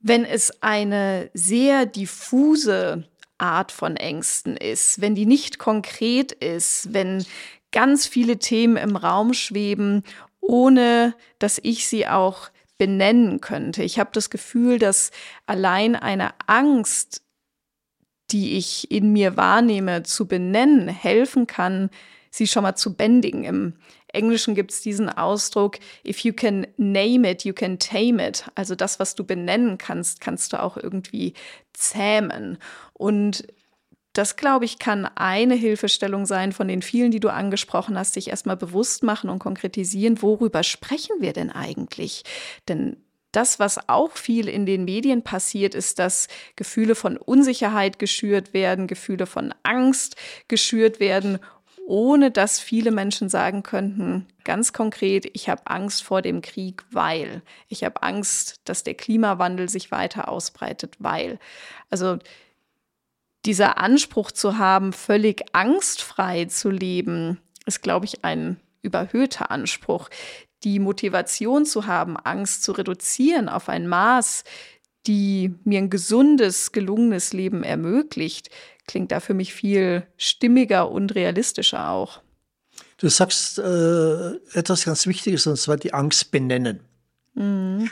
wenn 0.00 0.24
es 0.24 0.62
eine 0.62 1.30
sehr 1.34 1.86
diffuse 1.86 3.04
Art 3.38 3.72
von 3.72 3.96
Ängsten 3.96 4.56
ist, 4.56 5.00
wenn 5.00 5.14
die 5.14 5.26
nicht 5.26 5.58
konkret 5.58 6.32
ist, 6.32 6.92
wenn 6.92 7.24
ganz 7.72 8.06
viele 8.06 8.38
Themen 8.38 8.76
im 8.76 8.96
Raum 8.96 9.32
schweben, 9.34 10.02
ohne 10.40 11.14
dass 11.38 11.60
ich 11.62 11.86
sie 11.86 12.06
auch 12.06 12.50
benennen 12.78 13.40
könnte. 13.40 13.82
Ich 13.82 13.98
habe 13.98 14.10
das 14.12 14.30
Gefühl, 14.30 14.78
dass 14.78 15.10
allein 15.46 15.96
eine 15.96 16.30
Angst, 16.46 17.22
die 18.30 18.56
ich 18.56 18.90
in 18.90 19.12
mir 19.12 19.36
wahrnehme, 19.36 20.02
zu 20.02 20.26
benennen, 20.26 20.88
helfen 20.88 21.46
kann, 21.46 21.90
sie 22.30 22.46
schon 22.46 22.62
mal 22.62 22.76
zu 22.76 22.94
bändigen. 22.94 23.44
Im 23.44 23.74
Englischen 24.08 24.54
gibt 24.54 24.72
es 24.72 24.80
diesen 24.80 25.08
Ausdruck, 25.08 25.78
if 26.06 26.20
you 26.20 26.32
can 26.32 26.66
name 26.76 27.28
it, 27.28 27.44
you 27.44 27.52
can 27.52 27.78
tame 27.78 28.26
it. 28.26 28.44
Also 28.54 28.74
das, 28.74 28.98
was 28.98 29.14
du 29.14 29.24
benennen 29.24 29.78
kannst, 29.78 30.20
kannst 30.20 30.52
du 30.52 30.62
auch 30.62 30.76
irgendwie 30.76 31.34
zähmen. 31.72 32.58
Und 32.92 33.46
das, 34.12 34.36
glaube 34.36 34.64
ich, 34.64 34.78
kann 34.78 35.06
eine 35.06 35.54
Hilfestellung 35.54 36.26
sein 36.26 36.52
von 36.52 36.68
den 36.68 36.82
vielen, 36.82 37.10
die 37.10 37.20
du 37.20 37.28
angesprochen 37.28 37.98
hast, 37.98 38.14
sich 38.14 38.28
erstmal 38.28 38.56
bewusst 38.56 39.02
machen 39.02 39.30
und 39.30 39.38
konkretisieren, 39.38 40.20
worüber 40.22 40.62
sprechen 40.62 41.16
wir 41.20 41.32
denn 41.32 41.50
eigentlich? 41.50 42.24
Denn 42.68 42.96
das, 43.32 43.60
was 43.60 43.88
auch 43.88 44.12
viel 44.16 44.48
in 44.48 44.66
den 44.66 44.84
Medien 44.84 45.22
passiert, 45.22 45.76
ist, 45.76 46.00
dass 46.00 46.26
Gefühle 46.56 46.96
von 46.96 47.16
Unsicherheit 47.16 48.00
geschürt 48.00 48.52
werden, 48.52 48.88
Gefühle 48.88 49.26
von 49.26 49.54
Angst 49.62 50.16
geschürt 50.48 50.98
werden 50.98 51.38
ohne 51.90 52.30
dass 52.30 52.60
viele 52.60 52.92
Menschen 52.92 53.28
sagen 53.28 53.64
könnten, 53.64 54.28
ganz 54.44 54.72
konkret, 54.72 55.28
ich 55.32 55.48
habe 55.48 55.62
Angst 55.66 56.04
vor 56.04 56.22
dem 56.22 56.40
Krieg, 56.40 56.84
weil 56.92 57.42
ich 57.66 57.82
habe 57.82 58.04
Angst, 58.04 58.60
dass 58.64 58.84
der 58.84 58.94
Klimawandel 58.94 59.68
sich 59.68 59.90
weiter 59.90 60.28
ausbreitet, 60.28 60.94
weil. 61.00 61.40
Also 61.90 62.20
dieser 63.44 63.78
Anspruch 63.78 64.30
zu 64.30 64.58
haben, 64.58 64.92
völlig 64.92 65.44
angstfrei 65.52 66.46
zu 66.46 66.70
leben, 66.70 67.40
ist, 67.66 67.82
glaube 67.82 68.06
ich, 68.06 68.24
ein 68.24 68.58
überhöhter 68.82 69.50
Anspruch. 69.50 70.08
Die 70.62 70.78
Motivation 70.78 71.64
zu 71.64 71.86
haben, 71.86 72.16
Angst 72.16 72.62
zu 72.62 72.72
reduzieren 72.72 73.48
auf 73.48 73.68
ein 73.68 73.86
Maß, 73.86 74.44
die 75.06 75.54
mir 75.64 75.78
ein 75.78 75.90
gesundes, 75.90 76.72
gelungenes 76.72 77.32
Leben 77.32 77.62
ermöglicht, 77.62 78.50
klingt 78.86 79.12
da 79.12 79.20
für 79.20 79.34
mich 79.34 79.54
viel 79.54 80.06
stimmiger 80.16 80.90
und 80.90 81.14
realistischer 81.14 81.88
auch. 81.90 82.20
Du 82.98 83.08
sagst 83.08 83.58
äh, 83.58 84.30
etwas 84.52 84.84
ganz 84.84 85.06
Wichtiges, 85.06 85.46
und 85.46 85.56
zwar 85.56 85.78
die 85.78 85.94
Angst 85.94 86.30
benennen. 86.30 86.80
Mhm. 87.34 87.90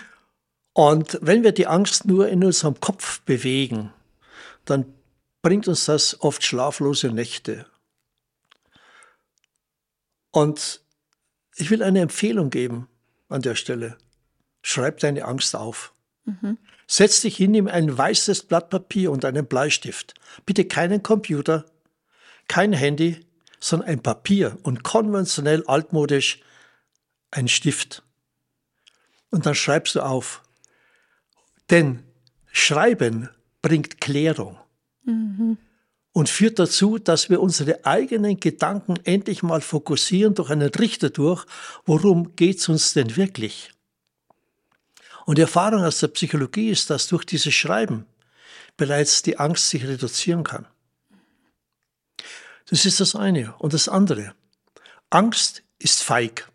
Und 0.75 1.19
wenn 1.23 1.43
wir 1.43 1.53
die 1.53 1.67
Angst 1.67 2.05
nur 2.05 2.29
in 2.29 2.45
unserem 2.45 2.79
Kopf 2.79 3.21
bewegen, 3.23 3.91
dann 4.67 4.85
bringt 5.43 5.69
uns 5.69 5.85
das 5.85 6.21
oft 6.21 6.45
schlaflose 6.45 7.09
Nächte. 7.09 7.67
Und 10.31 10.83
ich 11.57 11.71
will 11.71 11.83
eine 11.83 12.01
Empfehlung 12.01 12.51
geben 12.51 12.89
an 13.29 13.43
der 13.43 13.55
Stelle. 13.55 13.99
Schreib 14.63 14.99
deine 15.01 15.25
Angst 15.25 15.57
auf. 15.57 15.93
Mhm. 16.25 16.59
Setz 16.87 17.21
dich 17.21 17.37
hin, 17.37 17.51
nimm 17.51 17.69
ein 17.69 17.97
weißes 17.97 18.45
Blatt 18.45 18.71
Papier 18.71 19.11
und 19.11 19.25
einen 19.25 19.47
Bleistift. 19.47 20.15
Bitte 20.47 20.65
keinen 20.65 21.03
Computer, 21.03 21.67
kein 22.49 22.73
Handy, 22.73 23.27
sondern 23.61 23.89
ein 23.89 24.03
Papier 24.03 24.59
und 24.63 24.85
konventionell 24.85 25.65
altmodisch 25.67 26.41
ein 27.31 27.49
Stift. 27.49 28.03
Und 29.31 29.47
dann 29.47 29.55
schreibst 29.55 29.95
du 29.95 30.01
auf. 30.01 30.43
Denn 31.71 32.03
Schreiben 32.53 33.29
bringt 33.61 34.01
Klärung 34.01 34.59
und 36.13 36.29
führt 36.29 36.59
dazu, 36.59 36.99
dass 36.99 37.31
wir 37.31 37.41
unsere 37.41 37.85
eigenen 37.85 38.41
Gedanken 38.41 38.99
endlich 39.05 39.43
mal 39.43 39.61
fokussieren 39.61 40.35
durch 40.35 40.51
einen 40.51 40.71
Richter 40.71 41.11
durch, 41.11 41.45
worum 41.87 42.35
geht 42.37 42.59
es 42.59 42.69
uns 42.69 42.93
denn 42.93 43.17
wirklich? 43.17 43.71
Und 45.27 45.39
die 45.39 45.43
Erfahrung 45.43 45.85
aus 45.85 46.01
der 46.01 46.09
Psychologie 46.09 46.71
ist, 46.71 46.91
dass 46.91 47.07
durch 47.07 47.25
dieses 47.25 47.55
Schreiben 47.55 48.07
bereits 48.77 49.23
die 49.23 49.39
Angst 49.39 49.69
sich 49.69 49.87
reduzieren 49.87 50.43
kann. 50.43 50.67
Das 52.71 52.85
ist 52.85 53.01
das 53.01 53.15
eine. 53.15 53.55
Und 53.59 53.73
das 53.73 53.89
andere. 53.89 54.35
Angst 55.11 55.63
ist 55.79 56.03
feig. 56.03 56.51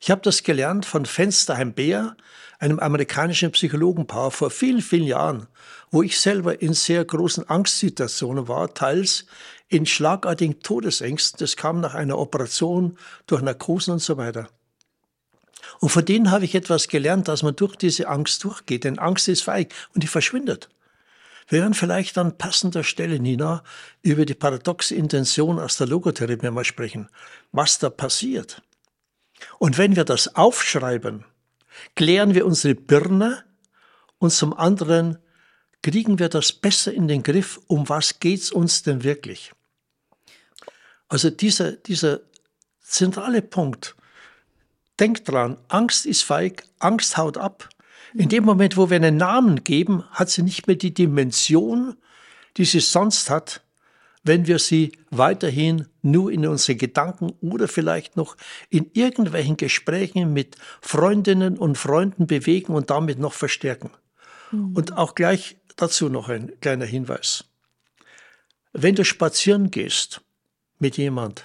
Ich 0.00 0.10
habe 0.10 0.20
das 0.22 0.42
gelernt 0.42 0.84
von 0.84 1.06
Fensterheim 1.06 1.72
Beer, 1.72 2.16
einem 2.58 2.78
amerikanischen 2.78 3.52
Psychologenpaar 3.52 4.30
vor 4.30 4.50
vielen, 4.50 4.82
vielen 4.82 5.04
Jahren, 5.04 5.46
wo 5.90 6.02
ich 6.02 6.20
selber 6.20 6.60
in 6.60 6.74
sehr 6.74 7.04
großen 7.04 7.48
Angstsituationen 7.48 8.48
war, 8.48 8.74
teils 8.74 9.26
in 9.68 9.86
schlagartigen 9.86 10.60
Todesängsten. 10.60 11.38
Das 11.38 11.56
kam 11.56 11.80
nach 11.80 11.94
einer 11.94 12.18
Operation 12.18 12.98
durch 13.26 13.42
Narkosen 13.42 13.94
und 13.94 14.00
so 14.00 14.16
weiter. 14.16 14.48
Und 15.80 15.90
von 15.90 16.04
denen 16.04 16.30
habe 16.30 16.44
ich 16.44 16.54
etwas 16.54 16.88
gelernt, 16.88 17.28
dass 17.28 17.42
man 17.42 17.56
durch 17.56 17.76
diese 17.76 18.08
Angst 18.08 18.42
durchgeht. 18.44 18.84
Denn 18.84 18.98
Angst 18.98 19.28
ist 19.28 19.42
feig 19.42 19.74
und 19.94 20.02
die 20.02 20.08
verschwindet. 20.08 20.68
Wir 21.48 21.60
werden 21.60 21.74
vielleicht 21.74 22.18
an 22.18 22.38
passender 22.38 22.82
Stelle, 22.82 23.20
Nina, 23.20 23.62
über 24.02 24.26
die 24.26 24.34
paradoxe 24.34 24.94
Intention 24.94 25.60
aus 25.60 25.76
der 25.76 25.86
Logotherapie 25.86 26.50
mal 26.50 26.64
sprechen, 26.64 27.08
was 27.52 27.78
da 27.78 27.88
passiert. 27.88 28.62
Und 29.58 29.78
wenn 29.78 29.94
wir 29.94 30.04
das 30.04 30.34
aufschreiben, 30.34 31.24
klären 31.94 32.34
wir 32.34 32.46
unsere 32.46 32.74
Birne 32.74 33.44
und 34.18 34.30
zum 34.32 34.54
anderen 34.54 35.18
kriegen 35.86 36.18
wir 36.18 36.28
das 36.28 36.52
besser 36.52 36.92
in 36.92 37.06
den 37.06 37.22
Griff, 37.22 37.60
um 37.68 37.88
was 37.88 38.18
geht's 38.18 38.50
uns 38.50 38.82
denn 38.82 39.04
wirklich. 39.04 39.52
Also 41.08 41.30
dieser, 41.30 41.72
dieser 41.72 42.20
zentrale 42.80 43.40
Punkt, 43.40 43.94
Denkt 44.98 45.28
dran, 45.28 45.58
Angst 45.68 46.06
ist 46.06 46.22
feig, 46.22 46.64
Angst 46.78 47.16
haut 47.16 47.36
ab. 47.36 47.68
In 48.14 48.30
dem 48.30 48.44
Moment, 48.44 48.78
wo 48.78 48.88
wir 48.88 48.96
einen 48.96 49.18
Namen 49.18 49.62
geben, 49.62 50.04
hat 50.10 50.30
sie 50.30 50.42
nicht 50.42 50.66
mehr 50.66 50.76
die 50.76 50.94
Dimension, 50.94 51.96
die 52.56 52.64
sie 52.64 52.80
sonst 52.80 53.28
hat, 53.28 53.62
wenn 54.22 54.46
wir 54.46 54.58
sie 54.58 54.92
weiterhin 55.10 55.86
nur 56.00 56.32
in 56.32 56.46
unsere 56.46 56.76
Gedanken 56.76 57.34
oder 57.42 57.68
vielleicht 57.68 58.16
noch 58.16 58.36
in 58.70 58.90
irgendwelchen 58.94 59.58
Gesprächen 59.58 60.32
mit 60.32 60.56
Freundinnen 60.80 61.58
und 61.58 61.76
Freunden 61.76 62.26
bewegen 62.26 62.72
und 62.72 62.88
damit 62.88 63.18
noch 63.18 63.34
verstärken. 63.34 63.90
Mhm. 64.50 64.74
Und 64.74 64.96
auch 64.96 65.14
gleich 65.14 65.58
dazu 65.76 66.08
noch 66.08 66.28
ein 66.28 66.58
kleiner 66.60 66.86
Hinweis. 66.86 67.44
Wenn 68.72 68.94
du 68.94 69.04
spazieren 69.04 69.70
gehst 69.70 70.20
mit 70.78 70.96
jemand, 70.96 71.44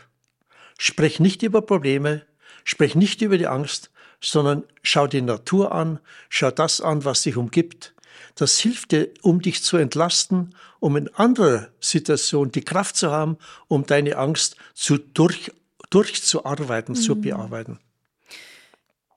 sprech 0.78 1.20
nicht 1.20 1.44
über 1.44 1.62
Probleme, 1.62 2.26
Sprech 2.64 2.96
nicht 2.96 3.22
über 3.22 3.38
die 3.38 3.48
Angst, 3.48 3.92
sondern 4.22 4.64
schau 4.84 5.08
die 5.08 5.22
Natur 5.22 5.72
an, 5.72 6.00
schau 6.30 6.52
das 6.52 6.82
an, 6.82 7.06
was 7.06 7.24
dich 7.24 7.38
umgibt. 7.38 7.94
Das 8.36 8.60
hilft 8.60 8.92
dir, 8.92 9.10
um 9.22 9.42
dich 9.42 9.64
zu 9.64 9.78
entlasten, 9.78 10.56
um 10.80 10.96
in 10.96 11.14
anderer 11.16 11.70
Situation 11.80 12.52
die 12.52 12.64
Kraft 12.64 12.96
zu 12.96 13.12
haben, 13.12 13.38
um 13.68 13.86
deine 13.86 14.18
Angst 14.18 14.56
zu 14.74 14.98
durch, 14.98 15.52
durchzuarbeiten, 15.90 16.96
mhm. 16.96 17.00
zu 17.00 17.20
bearbeiten. 17.20 17.80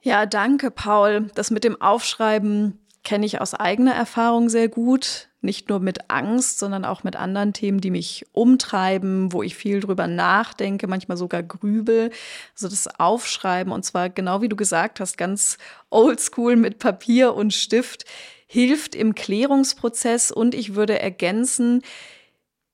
Ja, 0.03 0.27
danke, 0.27 0.71
Paul. 0.71 1.31
Das 1.35 1.51
mit 1.51 1.65
dem 1.65 1.81
Aufschreiben 1.81 2.79
kenne 3.05 3.27
ich 3.27 3.41
aus 3.41 3.55
eigener 3.55 3.95
Erfahrung 3.95 4.49
sehr 4.49 4.69
gut. 4.69 5.29
Nicht 5.43 5.69
nur 5.69 5.79
mit 5.79 6.11
Angst, 6.11 6.59
sondern 6.59 6.87
auch 6.87 7.05
mit 7.05 7.17
anderen 7.17 7.53
Themen, 7.53 7.81
die 7.81 7.91
mich 7.91 8.25
umtreiben, 8.33 9.31
wo 9.33 9.43
ich 9.43 9.55
viel 9.55 9.81
drüber 9.81 10.07
nachdenke, 10.07 10.87
manchmal 10.87 11.19
sogar 11.19 11.43
grübel. 11.43 12.11
Also 12.55 12.69
das 12.69 12.99
Aufschreiben 12.99 13.73
und 13.73 13.85
zwar 13.85 14.09
genau 14.09 14.41
wie 14.41 14.49
du 14.49 14.57
gesagt 14.57 15.01
hast, 15.01 15.19
ganz 15.19 15.59
oldschool 15.91 16.57
mit 16.57 16.79
Papier 16.79 17.35
und 17.35 17.53
Stift 17.53 18.07
hilft 18.47 18.95
im 18.95 19.15
Klärungsprozess 19.15 20.31
und 20.31 20.55
ich 20.55 20.75
würde 20.75 20.99
ergänzen, 20.99 21.83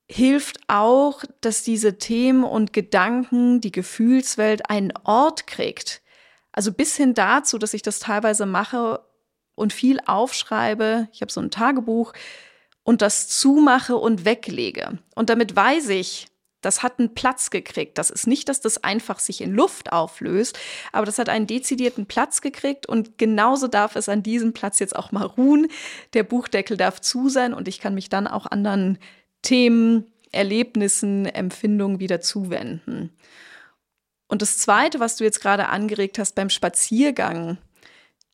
hilft 0.08 0.60
auch, 0.68 1.24
dass 1.40 1.62
diese 1.62 1.98
Themen 1.98 2.44
und 2.44 2.72
Gedanken, 2.72 3.60
die 3.60 3.72
Gefühlswelt 3.72 4.68
einen 4.68 4.92
Ort 5.04 5.46
kriegt. 5.46 6.02
Also 6.52 6.72
bis 6.72 6.96
hin 6.96 7.14
dazu, 7.14 7.58
dass 7.58 7.74
ich 7.74 7.82
das 7.82 8.00
teilweise 8.00 8.44
mache, 8.44 9.00
und 9.60 9.72
viel 9.72 10.00
aufschreibe. 10.06 11.08
Ich 11.12 11.20
habe 11.20 11.30
so 11.30 11.40
ein 11.40 11.50
Tagebuch 11.50 12.12
und 12.82 13.02
das 13.02 13.28
zumache 13.28 13.96
und 13.96 14.24
weglege. 14.24 14.98
Und 15.14 15.28
damit 15.28 15.54
weiß 15.54 15.90
ich, 15.90 16.26
das 16.62 16.82
hat 16.82 16.98
einen 16.98 17.14
Platz 17.14 17.50
gekriegt. 17.50 17.96
Das 17.98 18.10
ist 18.10 18.26
nicht, 18.26 18.48
dass 18.48 18.60
das 18.60 18.82
einfach 18.84 19.18
sich 19.18 19.40
in 19.40 19.54
Luft 19.54 19.92
auflöst, 19.92 20.58
aber 20.92 21.06
das 21.06 21.18
hat 21.18 21.28
einen 21.28 21.46
dezidierten 21.46 22.06
Platz 22.06 22.40
gekriegt 22.40 22.86
und 22.86 23.18
genauso 23.18 23.68
darf 23.68 23.96
es 23.96 24.08
an 24.08 24.22
diesem 24.22 24.52
Platz 24.52 24.78
jetzt 24.78 24.96
auch 24.96 25.12
mal 25.12 25.24
ruhen. 25.24 25.68
Der 26.14 26.22
Buchdeckel 26.22 26.76
darf 26.76 27.00
zu 27.00 27.28
sein 27.28 27.54
und 27.54 27.68
ich 27.68 27.80
kann 27.80 27.94
mich 27.94 28.08
dann 28.08 28.26
auch 28.26 28.46
anderen 28.46 28.98
Themen, 29.42 30.06
Erlebnissen, 30.32 31.26
Empfindungen 31.26 31.98
wieder 31.98 32.20
zuwenden. 32.20 33.10
Und 34.28 34.42
das 34.42 34.58
Zweite, 34.58 35.00
was 35.00 35.16
du 35.16 35.24
jetzt 35.24 35.40
gerade 35.40 35.68
angeregt 35.68 36.18
hast 36.18 36.34
beim 36.34 36.50
Spaziergang, 36.50 37.58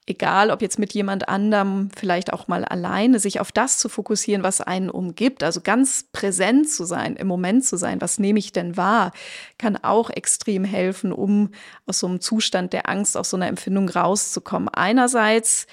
egal 0.06 0.50
ob 0.50 0.62
jetzt 0.62 0.78
mit 0.78 0.94
jemand 0.94 1.28
anderem, 1.28 1.90
vielleicht 1.96 2.32
auch 2.32 2.46
mal 2.48 2.64
alleine, 2.64 3.18
sich 3.18 3.40
auf 3.40 3.50
das 3.50 3.78
zu 3.78 3.88
fokussieren, 3.88 4.44
was 4.44 4.60
einen 4.60 4.88
umgibt, 4.88 5.42
also 5.42 5.60
ganz 5.60 6.06
präsent 6.12 6.70
zu 6.70 6.84
sein, 6.84 7.16
im 7.16 7.26
Moment 7.26 7.64
zu 7.64 7.76
sein, 7.76 8.00
was 8.00 8.18
nehme 8.18 8.38
ich 8.38 8.52
denn 8.52 8.76
wahr, 8.76 9.12
kann 9.58 9.76
auch 9.76 10.08
extrem 10.08 10.64
helfen, 10.64 11.12
um 11.12 11.50
aus 11.86 11.98
so 11.98 12.06
einem 12.06 12.20
Zustand 12.20 12.72
der 12.72 12.88
Angst, 12.88 13.16
aus 13.16 13.30
so 13.30 13.36
einer 13.36 13.48
Empfindung 13.48 13.88
rauszukommen. 13.88 14.68
Einerseits, 14.68 15.66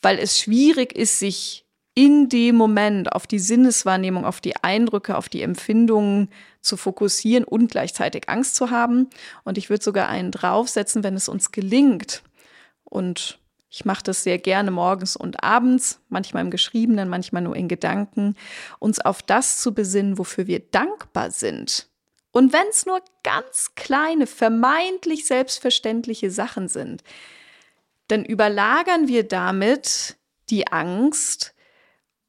weil 0.00 0.18
es 0.18 0.38
schwierig 0.38 0.96
ist, 0.96 1.18
sich 1.18 1.66
in 1.94 2.28
dem 2.28 2.56
Moment 2.56 3.12
auf 3.12 3.26
die 3.26 3.38
Sinneswahrnehmung, 3.38 4.26
auf 4.26 4.40
die 4.42 4.56
Eindrücke, 4.56 5.16
auf 5.16 5.30
die 5.30 5.40
Empfindungen 5.40 6.28
zu 6.60 6.76
fokussieren 6.76 7.44
und 7.44 7.70
gleichzeitig 7.70 8.28
Angst 8.28 8.54
zu 8.54 8.70
haben. 8.70 9.08
Und 9.44 9.56
ich 9.56 9.70
würde 9.70 9.82
sogar 9.82 10.08
einen 10.08 10.30
draufsetzen, 10.30 11.04
wenn 11.04 11.14
es 11.14 11.28
uns 11.28 11.52
gelingt, 11.52 12.22
und 12.86 13.38
ich 13.68 13.84
mache 13.84 14.04
das 14.04 14.22
sehr 14.22 14.38
gerne 14.38 14.70
morgens 14.70 15.16
und 15.16 15.42
abends, 15.42 16.00
manchmal 16.08 16.44
im 16.44 16.50
Geschriebenen, 16.50 17.08
manchmal 17.08 17.42
nur 17.42 17.56
in 17.56 17.68
Gedanken, 17.68 18.36
uns 18.78 19.00
auf 19.00 19.22
das 19.22 19.60
zu 19.60 19.74
besinnen, 19.74 20.18
wofür 20.18 20.46
wir 20.46 20.60
dankbar 20.60 21.30
sind. 21.30 21.88
Und 22.32 22.52
wenn 22.52 22.66
es 22.70 22.86
nur 22.86 23.00
ganz 23.22 23.74
kleine, 23.74 24.26
vermeintlich 24.26 25.26
selbstverständliche 25.26 26.30
Sachen 26.30 26.68
sind, 26.68 27.02
dann 28.08 28.24
überlagern 28.24 29.08
wir 29.08 29.26
damit 29.26 30.16
die 30.48 30.68
Angst 30.68 31.54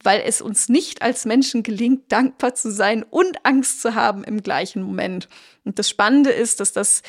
weil 0.04 0.22
es 0.26 0.42
uns 0.42 0.70
nicht 0.70 1.02
als 1.02 1.26
Menschen 1.26 1.64
gelingt, 1.64 2.12
dankbar 2.12 2.56
zu 2.56 2.72
sein 2.72 3.04
und 3.04 3.46
Angst 3.46 3.82
zu 3.82 3.96
haben 3.96 4.24
im 4.24 4.42
gleichen 4.42 4.82
Moment. 4.82 5.28
Und 5.66 5.80
das 5.80 5.90
Spannende 5.90 6.30
ist, 6.30 6.60
dass 6.60 6.72
das 6.72 7.02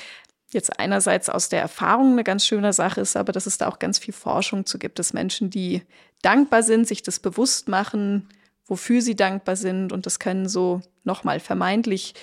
jetzt 0.51 0.79
einerseits 0.79 1.29
aus 1.29 1.49
der 1.49 1.61
Erfahrung 1.61 2.13
eine 2.13 2.25
ganz 2.25 2.47
schöne 2.47 2.73
Sache 2.73 3.01
ist, 3.01 3.17
aber 3.17 3.33
dass 3.33 3.47
es 3.47 3.59
da 3.59 3.69
auch 3.69 3.79
ganz 3.79 3.99
viel 3.99 4.15
Forschung 4.15 4.67
zu 4.67 4.79
gibt, 4.79 4.99
dass 4.99 5.13
Menschen, 5.13 5.51
die 5.51 5.83
dankbar 6.23 6.63
sind, 6.63 6.89
sich 6.89 7.03
das 7.03 7.21
bewusst 7.21 7.69
machen, 7.69 8.29
wofür 8.67 9.03
sie 9.03 9.17
dankbar 9.17 9.57
sind. 9.57 9.93
Und 9.93 10.07
das 10.07 10.19
können 10.19 10.49
so 10.49 10.81
nochmal 11.05 11.41
vermeintlich 11.41 12.15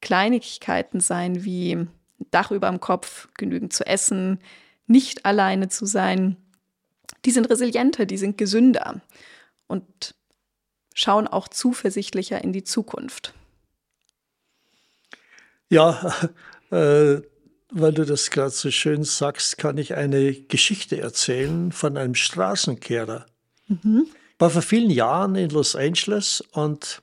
Kleinigkeiten 0.00 1.00
sein 1.00 1.44
wie 1.44 1.86
Dach 2.30 2.50
über 2.50 2.68
dem 2.68 2.80
Kopf, 2.80 3.28
genügend 3.36 3.72
zu 3.72 3.86
essen, 3.86 4.40
nicht 4.86 5.24
alleine 5.24 5.68
zu 5.68 5.84
sein. 5.86 6.36
Die 7.24 7.30
sind 7.30 7.50
resilienter, 7.50 8.06
die 8.06 8.18
sind 8.18 8.38
gesünder 8.38 9.00
und 9.66 10.14
schauen 10.94 11.26
auch 11.26 11.48
zuversichtlicher 11.48 12.42
in 12.42 12.52
die 12.52 12.64
Zukunft. 12.64 13.34
Ja, 15.70 16.14
äh, 16.70 17.22
weil 17.76 17.92
du 17.92 18.04
das 18.04 18.30
gerade 18.30 18.50
so 18.50 18.70
schön 18.70 19.02
sagst, 19.02 19.58
kann 19.58 19.78
ich 19.78 19.94
eine 19.94 20.32
Geschichte 20.32 21.00
erzählen 21.00 21.72
von 21.72 21.96
einem 21.96 22.14
Straßenkehrer. 22.14 23.26
Mhm. 23.66 24.06
War 24.38 24.50
vor 24.50 24.62
vielen 24.62 24.90
Jahren 24.90 25.34
in 25.34 25.50
Los 25.50 25.74
Angeles 25.74 26.42
und 26.52 27.02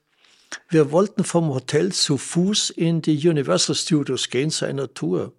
wir 0.69 0.91
wollten 0.91 1.25
vom 1.25 1.53
Hotel 1.53 1.91
zu 1.91 2.17
Fuß 2.17 2.69
in 2.69 3.01
die 3.01 3.27
Universal 3.27 3.75
Studios 3.75 4.29
gehen 4.29 4.49
zu 4.49 4.65
einer 4.65 4.93
Tour. 4.93 5.33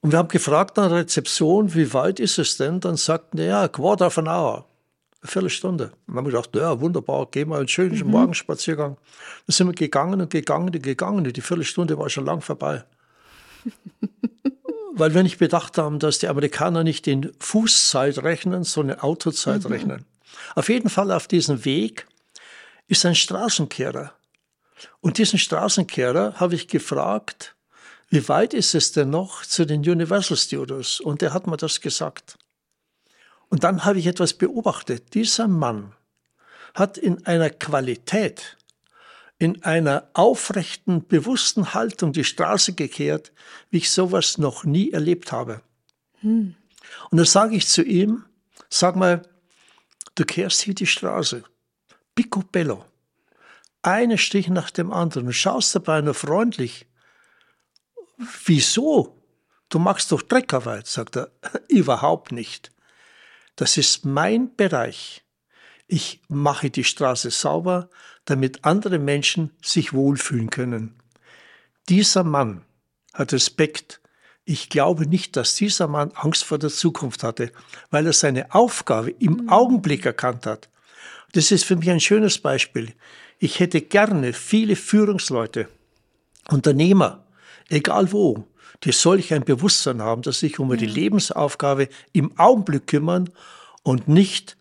Und 0.00 0.12
wir 0.12 0.18
haben 0.18 0.28
gefragt 0.28 0.78
an 0.78 0.90
der 0.90 0.98
Rezeption, 1.00 1.74
wie 1.74 1.92
weit 1.94 2.20
ist 2.20 2.38
es 2.38 2.58
denn? 2.58 2.80
Dann 2.80 2.96
sagten 2.96 3.38
die, 3.38 3.44
ja, 3.44 3.66
quarter 3.66 4.08
of 4.08 4.18
an 4.18 4.28
hour. 4.28 4.66
Eine 5.22 5.30
Viertelstunde. 5.30 5.84
Und 5.84 5.92
dann 6.08 6.16
haben 6.16 6.26
wir 6.26 6.32
gedacht, 6.32 6.54
ja, 6.54 6.78
wunderbar, 6.80 7.26
gehen 7.30 7.48
wir 7.48 7.56
einen 7.56 7.68
schönen 7.68 7.98
mhm. 7.98 8.10
Morgenspaziergang. 8.10 8.96
Dann 9.46 9.52
sind 9.52 9.66
wir 9.68 9.74
gegangen 9.74 10.20
und 10.20 10.30
gegangen 10.30 10.66
und 10.66 10.82
gegangen. 10.82 11.26
Und 11.26 11.36
die 11.36 11.40
Viertelstunde 11.40 11.98
war 11.98 12.10
schon 12.10 12.26
lang 12.26 12.42
vorbei. 12.42 12.84
Weil 14.92 15.14
wir 15.14 15.22
nicht 15.22 15.38
bedacht 15.38 15.76
haben, 15.78 15.98
dass 15.98 16.18
die 16.18 16.28
Amerikaner 16.28 16.82
nicht 16.82 17.06
in 17.06 17.32
Fußzeit 17.38 18.18
rechnen, 18.18 18.64
sondern 18.64 19.00
Autozeit 19.00 19.64
mhm. 19.64 19.70
rechnen. 19.72 20.04
Auf 20.54 20.68
jeden 20.68 20.88
Fall 20.88 21.10
auf 21.12 21.28
diesem 21.28 21.64
Weg 21.64 22.06
ist 22.88 23.04
ein 23.04 23.14
Straßenkehrer. 23.14 24.12
Und 25.00 25.18
diesen 25.18 25.38
Straßenkehrer 25.38 26.34
habe 26.36 26.54
ich 26.54 26.68
gefragt, 26.68 27.54
wie 28.08 28.28
weit 28.28 28.54
ist 28.54 28.74
es 28.74 28.92
denn 28.92 29.10
noch 29.10 29.44
zu 29.44 29.66
den 29.66 29.80
Universal 29.80 30.36
Studios? 30.36 31.00
Und 31.00 31.22
er 31.22 31.32
hat 31.32 31.46
mir 31.46 31.56
das 31.56 31.80
gesagt. 31.80 32.38
Und 33.48 33.64
dann 33.64 33.84
habe 33.84 33.98
ich 33.98 34.06
etwas 34.06 34.34
beobachtet. 34.34 35.14
Dieser 35.14 35.48
Mann 35.48 35.92
hat 36.74 36.98
in 36.98 37.26
einer 37.26 37.50
Qualität, 37.50 38.55
in 39.38 39.62
einer 39.64 40.08
aufrechten, 40.14 41.06
bewussten 41.06 41.74
Haltung 41.74 42.12
die 42.12 42.24
Straße 42.24 42.72
gekehrt, 42.72 43.32
wie 43.70 43.78
ich 43.78 43.90
sowas 43.90 44.38
noch 44.38 44.64
nie 44.64 44.92
erlebt 44.92 45.32
habe. 45.32 45.60
Hm. 46.20 46.54
Und 47.10 47.18
da 47.18 47.24
sage 47.24 47.56
ich 47.56 47.66
zu 47.66 47.82
ihm, 47.82 48.24
sag 48.70 48.96
mal, 48.96 49.22
du 50.14 50.24
kehrst 50.24 50.62
hier 50.62 50.74
die 50.74 50.86
Straße, 50.86 51.44
picobello, 52.14 52.84
einen 53.82 54.18
Stich 54.18 54.48
nach 54.48 54.70
dem 54.70 54.92
anderen 54.92 55.26
und 55.26 55.32
schaust 55.32 55.74
dabei 55.74 56.00
nur 56.00 56.14
freundlich. 56.14 56.86
Wieso? 58.44 59.22
Du 59.68 59.78
machst 59.78 60.12
doch 60.12 60.22
Dreckerarbeit, 60.22 60.86
sagt 60.86 61.16
er. 61.16 61.30
Überhaupt 61.68 62.32
nicht. 62.32 62.72
Das 63.56 63.76
ist 63.76 64.04
mein 64.04 64.54
Bereich. 64.56 65.25
Ich 65.88 66.20
mache 66.28 66.70
die 66.70 66.84
Straße 66.84 67.30
sauber, 67.30 67.88
damit 68.24 68.64
andere 68.64 68.98
Menschen 68.98 69.52
sich 69.62 69.92
wohlfühlen 69.92 70.50
können. 70.50 70.94
Dieser 71.88 72.24
Mann 72.24 72.62
hat 73.14 73.32
Respekt. 73.32 74.00
Ich 74.44 74.68
glaube 74.68 75.06
nicht, 75.06 75.36
dass 75.36 75.54
dieser 75.54 75.86
Mann 75.86 76.10
Angst 76.14 76.44
vor 76.44 76.58
der 76.58 76.70
Zukunft 76.70 77.22
hatte, 77.22 77.52
weil 77.90 78.06
er 78.06 78.12
seine 78.12 78.52
Aufgabe 78.54 79.10
im 79.10 79.42
mhm. 79.42 79.48
Augenblick 79.48 80.04
erkannt 80.06 80.46
hat. 80.46 80.68
Das 81.32 81.50
ist 81.50 81.64
für 81.64 81.76
mich 81.76 81.90
ein 81.90 82.00
schönes 82.00 82.38
Beispiel. 82.38 82.92
Ich 83.38 83.60
hätte 83.60 83.80
gerne 83.80 84.32
viele 84.32 84.76
Führungsleute, 84.76 85.68
Unternehmer, 86.48 87.24
egal 87.68 88.10
wo, 88.12 88.46
die 88.84 88.92
solch 88.92 89.32
ein 89.34 89.44
Bewusstsein 89.44 90.02
haben, 90.02 90.22
dass 90.22 90.40
sich 90.40 90.58
um 90.58 90.74
die 90.76 90.86
Lebensaufgabe 90.86 91.88
im 92.12 92.38
Augenblick 92.38 92.86
kümmern 92.86 93.30
und 93.82 94.08
nicht 94.08 94.56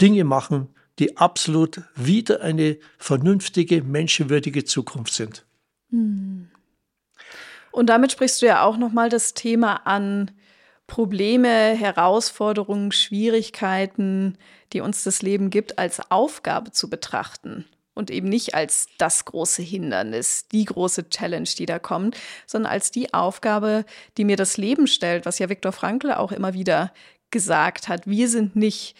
Dinge 0.00 0.24
machen, 0.24 0.68
die 0.98 1.16
absolut 1.16 1.82
wieder 1.94 2.40
eine 2.40 2.78
vernünftige, 2.98 3.82
menschenwürdige 3.82 4.64
Zukunft 4.64 5.14
sind. 5.14 5.46
Hm. 5.90 6.50
Und 7.70 7.86
damit 7.86 8.12
sprichst 8.12 8.42
du 8.42 8.46
ja 8.46 8.62
auch 8.62 8.76
nochmal 8.76 9.08
das 9.08 9.34
Thema 9.34 9.86
an 9.86 10.32
Probleme, 10.86 11.74
Herausforderungen, 11.74 12.92
Schwierigkeiten, 12.92 14.38
die 14.72 14.80
uns 14.80 15.04
das 15.04 15.22
Leben 15.22 15.50
gibt, 15.50 15.78
als 15.78 16.10
Aufgabe 16.10 16.72
zu 16.72 16.88
betrachten 16.88 17.66
und 17.94 18.10
eben 18.10 18.28
nicht 18.28 18.54
als 18.54 18.88
das 18.96 19.24
große 19.24 19.60
Hindernis, 19.60 20.48
die 20.48 20.64
große 20.64 21.10
Challenge, 21.10 21.48
die 21.58 21.66
da 21.66 21.78
kommt, 21.78 22.16
sondern 22.46 22.72
als 22.72 22.90
die 22.90 23.12
Aufgabe, 23.12 23.84
die 24.16 24.24
mir 24.24 24.36
das 24.36 24.56
Leben 24.56 24.86
stellt, 24.86 25.26
was 25.26 25.38
ja 25.38 25.48
Viktor 25.48 25.72
Frankl 25.72 26.12
auch 26.12 26.32
immer 26.32 26.54
wieder 26.54 26.92
gesagt 27.30 27.88
hat. 27.88 28.06
Wir 28.06 28.28
sind 28.28 28.56
nicht 28.56 28.96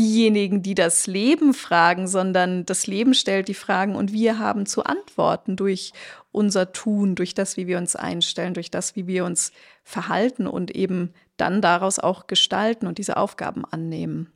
diejenigen, 0.00 0.62
die 0.62 0.74
das 0.74 1.06
Leben 1.06 1.52
fragen, 1.52 2.08
sondern 2.08 2.64
das 2.64 2.86
Leben 2.86 3.12
stellt 3.12 3.48
die 3.48 3.54
Fragen 3.54 3.96
und 3.96 4.14
wir 4.14 4.38
haben 4.38 4.64
zu 4.64 4.84
antworten 4.84 5.56
durch 5.56 5.92
unser 6.32 6.72
Tun, 6.72 7.16
durch 7.16 7.34
das, 7.34 7.58
wie 7.58 7.66
wir 7.66 7.76
uns 7.76 7.96
einstellen, 7.96 8.54
durch 8.54 8.70
das, 8.70 8.96
wie 8.96 9.06
wir 9.06 9.26
uns 9.26 9.52
verhalten 9.84 10.46
und 10.46 10.70
eben 10.70 11.12
dann 11.36 11.60
daraus 11.60 11.98
auch 11.98 12.28
gestalten 12.28 12.86
und 12.86 12.96
diese 12.96 13.18
Aufgaben 13.18 13.66
annehmen. 13.66 14.32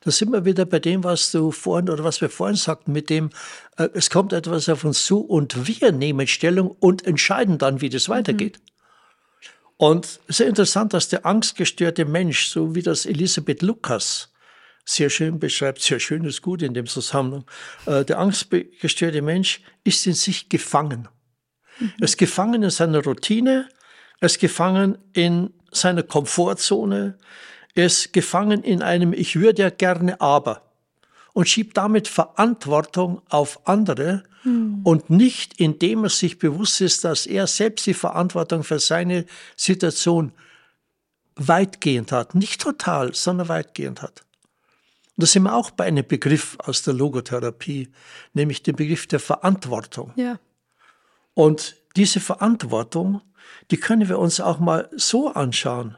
Da 0.00 0.10
sind 0.10 0.32
wir 0.32 0.44
wieder 0.44 0.64
bei 0.64 0.80
dem, 0.80 1.04
was 1.04 1.30
du 1.30 1.52
vorhin 1.52 1.88
oder 1.88 2.02
was 2.02 2.20
wir 2.20 2.28
vorhin 2.28 2.56
sagten, 2.56 2.90
mit 2.90 3.08
dem, 3.08 3.30
äh, 3.76 3.88
es 3.94 4.10
kommt 4.10 4.32
etwas 4.32 4.68
auf 4.68 4.82
uns 4.84 5.04
zu 5.04 5.20
und 5.20 5.68
wir 5.68 5.92
nehmen 5.92 6.26
Stellung 6.26 6.74
und 6.80 7.06
entscheiden 7.06 7.58
dann, 7.58 7.80
wie 7.80 7.90
das 7.90 8.08
mhm. 8.08 8.14
weitergeht. 8.14 8.58
Und 9.76 10.18
sehr 10.26 10.48
interessant, 10.48 10.94
dass 10.94 11.08
der 11.08 11.24
angstgestörte 11.26 12.06
Mensch, 12.06 12.48
so 12.48 12.74
wie 12.74 12.82
das 12.82 13.06
Elisabeth 13.06 13.62
Lukas 13.62 14.32
sehr 14.86 15.10
schön 15.10 15.38
beschreibt, 15.38 15.82
sehr 15.82 16.00
schön 16.00 16.24
ist 16.24 16.40
gut 16.40 16.62
in 16.62 16.72
dem 16.72 16.86
Zusammenhang, 16.86 17.44
äh, 17.86 18.04
der 18.04 18.18
angstgestörte 18.18 19.20
Mensch 19.20 19.60
ist 19.84 20.06
in 20.06 20.14
sich 20.14 20.48
gefangen. 20.48 21.08
Mhm. 21.78 21.92
Er 21.98 22.04
ist 22.04 22.16
gefangen 22.16 22.62
in 22.62 22.70
seiner 22.70 23.02
Routine, 23.02 23.68
er 24.20 24.26
ist 24.26 24.38
gefangen 24.38 24.96
in 25.12 25.52
seiner 25.72 26.02
Komfortzone, 26.02 27.18
er 27.74 27.86
ist 27.86 28.12
gefangen 28.12 28.62
in 28.62 28.80
einem 28.80 29.12
Ich 29.12 29.36
würde 29.36 29.62
ja 29.62 29.70
gerne 29.70 30.20
aber 30.20 30.62
und 31.34 31.48
schiebt 31.48 31.76
damit 31.76 32.08
Verantwortung 32.08 33.20
auf 33.28 33.68
andere 33.68 34.22
hm. 34.42 34.80
und 34.84 35.10
nicht 35.10 35.60
indem 35.60 36.04
er 36.04 36.10
sich 36.10 36.38
bewusst 36.38 36.80
ist, 36.80 37.04
dass 37.04 37.26
er 37.26 37.46
selbst 37.46 37.86
die 37.86 37.92
Verantwortung 37.92 38.64
für 38.64 38.78
seine 38.78 39.26
Situation 39.54 40.32
weitgehend 41.34 42.12
hat. 42.12 42.34
Nicht 42.34 42.62
total, 42.62 43.14
sondern 43.14 43.48
weitgehend 43.48 44.00
hat. 44.00 44.25
Und 45.16 45.22
da 45.22 45.26
sind 45.26 45.44
wir 45.44 45.54
auch 45.54 45.70
bei 45.70 45.84
einem 45.84 46.06
Begriff 46.06 46.58
aus 46.58 46.82
der 46.82 46.92
Logotherapie, 46.92 47.90
nämlich 48.34 48.62
dem 48.62 48.76
Begriff 48.76 49.06
der 49.06 49.20
Verantwortung. 49.20 50.12
Ja. 50.16 50.38
Und 51.32 51.76
diese 51.96 52.20
Verantwortung, 52.20 53.22
die 53.70 53.78
können 53.78 54.08
wir 54.08 54.18
uns 54.18 54.40
auch 54.40 54.58
mal 54.58 54.90
so 54.94 55.28
anschauen. 55.32 55.96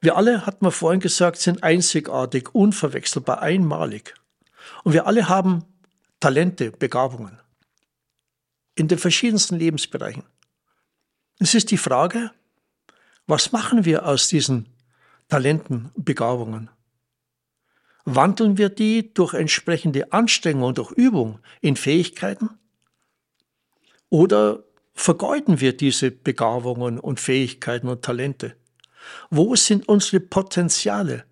Wir 0.00 0.16
alle, 0.16 0.46
hat 0.46 0.62
man 0.62 0.72
vorhin 0.72 1.00
gesagt, 1.00 1.38
sind 1.38 1.62
einzigartig, 1.62 2.54
unverwechselbar, 2.54 3.42
einmalig. 3.42 4.14
Und 4.84 4.94
wir 4.94 5.06
alle 5.06 5.28
haben 5.28 5.64
Talente, 6.20 6.70
Begabungen 6.70 7.40
in 8.76 8.88
den 8.88 8.98
verschiedensten 8.98 9.56
Lebensbereichen. 9.56 10.22
Es 11.38 11.54
ist 11.54 11.70
die 11.70 11.78
Frage, 11.78 12.30
was 13.26 13.52
machen 13.52 13.84
wir 13.84 14.06
aus 14.06 14.28
diesen 14.28 14.68
Talenten, 15.28 15.90
Begabungen? 15.96 16.70
Wandeln 18.06 18.56
wir 18.56 18.68
die 18.68 19.12
durch 19.12 19.34
entsprechende 19.34 20.12
Anstrengung 20.12 20.68
und 20.68 20.78
durch 20.78 20.92
Übung 20.92 21.40
in 21.60 21.74
Fähigkeiten? 21.74 22.50
Oder 24.08 24.62
vergeuden 24.94 25.60
wir 25.60 25.76
diese 25.76 26.12
Begabungen 26.12 27.00
und 27.00 27.18
Fähigkeiten 27.18 27.88
und 27.88 28.02
Talente? 28.02 28.56
Wo 29.28 29.56
sind 29.56 29.88
unsere 29.88 30.20
Potenziale? 30.20 31.24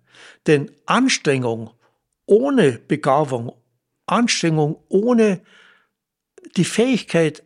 Denn 0.47 0.69
Anstrengung 0.85 1.71
ohne 2.25 2.73
Begabung, 2.73 3.53
Anstrengung 4.05 4.83
ohne 4.89 5.41
die 6.57 6.65
Fähigkeit, 6.65 7.41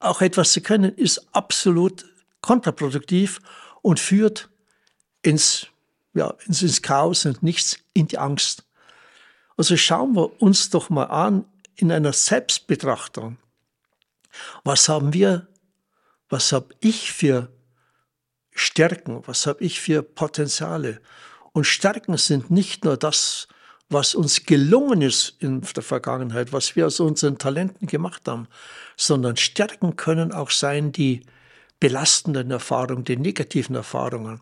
auch 0.00 0.20
etwas 0.20 0.52
zu 0.52 0.60
können, 0.60 0.94
ist 0.94 1.34
absolut 1.34 2.04
kontraproduktiv 2.42 3.40
und 3.80 3.98
führt 3.98 4.50
ins 5.22 5.68
ja, 6.14 6.34
ins 6.46 6.82
Chaos 6.82 7.26
und 7.26 7.42
nichts 7.42 7.83
in 7.94 8.08
die 8.08 8.18
Angst. 8.18 8.64
Also 9.56 9.76
schauen 9.76 10.14
wir 10.14 10.42
uns 10.42 10.70
doch 10.70 10.90
mal 10.90 11.04
an 11.04 11.46
in 11.76 11.90
einer 11.90 12.12
Selbstbetrachtung. 12.12 13.38
Was 14.64 14.88
haben 14.88 15.12
wir, 15.12 15.46
was 16.28 16.52
habe 16.52 16.74
ich 16.80 17.12
für 17.12 17.48
Stärken, 18.50 19.22
was 19.26 19.46
habe 19.46 19.64
ich 19.64 19.80
für 19.80 20.02
Potenziale? 20.02 21.00
Und 21.52 21.64
Stärken 21.64 22.16
sind 22.16 22.50
nicht 22.50 22.84
nur 22.84 22.96
das, 22.96 23.48
was 23.88 24.14
uns 24.14 24.44
gelungen 24.44 25.02
ist 25.02 25.36
in 25.38 25.60
der 25.60 25.82
Vergangenheit, 25.82 26.52
was 26.52 26.74
wir 26.74 26.86
aus 26.86 27.00
unseren 27.00 27.38
Talenten 27.38 27.86
gemacht 27.86 28.22
haben, 28.26 28.48
sondern 28.96 29.36
Stärken 29.36 29.96
können 29.96 30.32
auch 30.32 30.50
sein 30.50 30.90
die 30.90 31.24
belastenden 31.80 32.50
Erfahrungen, 32.50 33.04
die 33.04 33.16
negativen 33.16 33.76
Erfahrungen, 33.76 34.40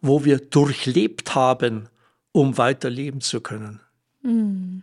wo 0.00 0.24
wir 0.24 0.38
durchlebt 0.38 1.34
haben, 1.34 1.88
um 2.34 2.58
weiterleben 2.58 3.20
zu 3.20 3.40
können. 3.40 3.80
Mhm. 4.22 4.82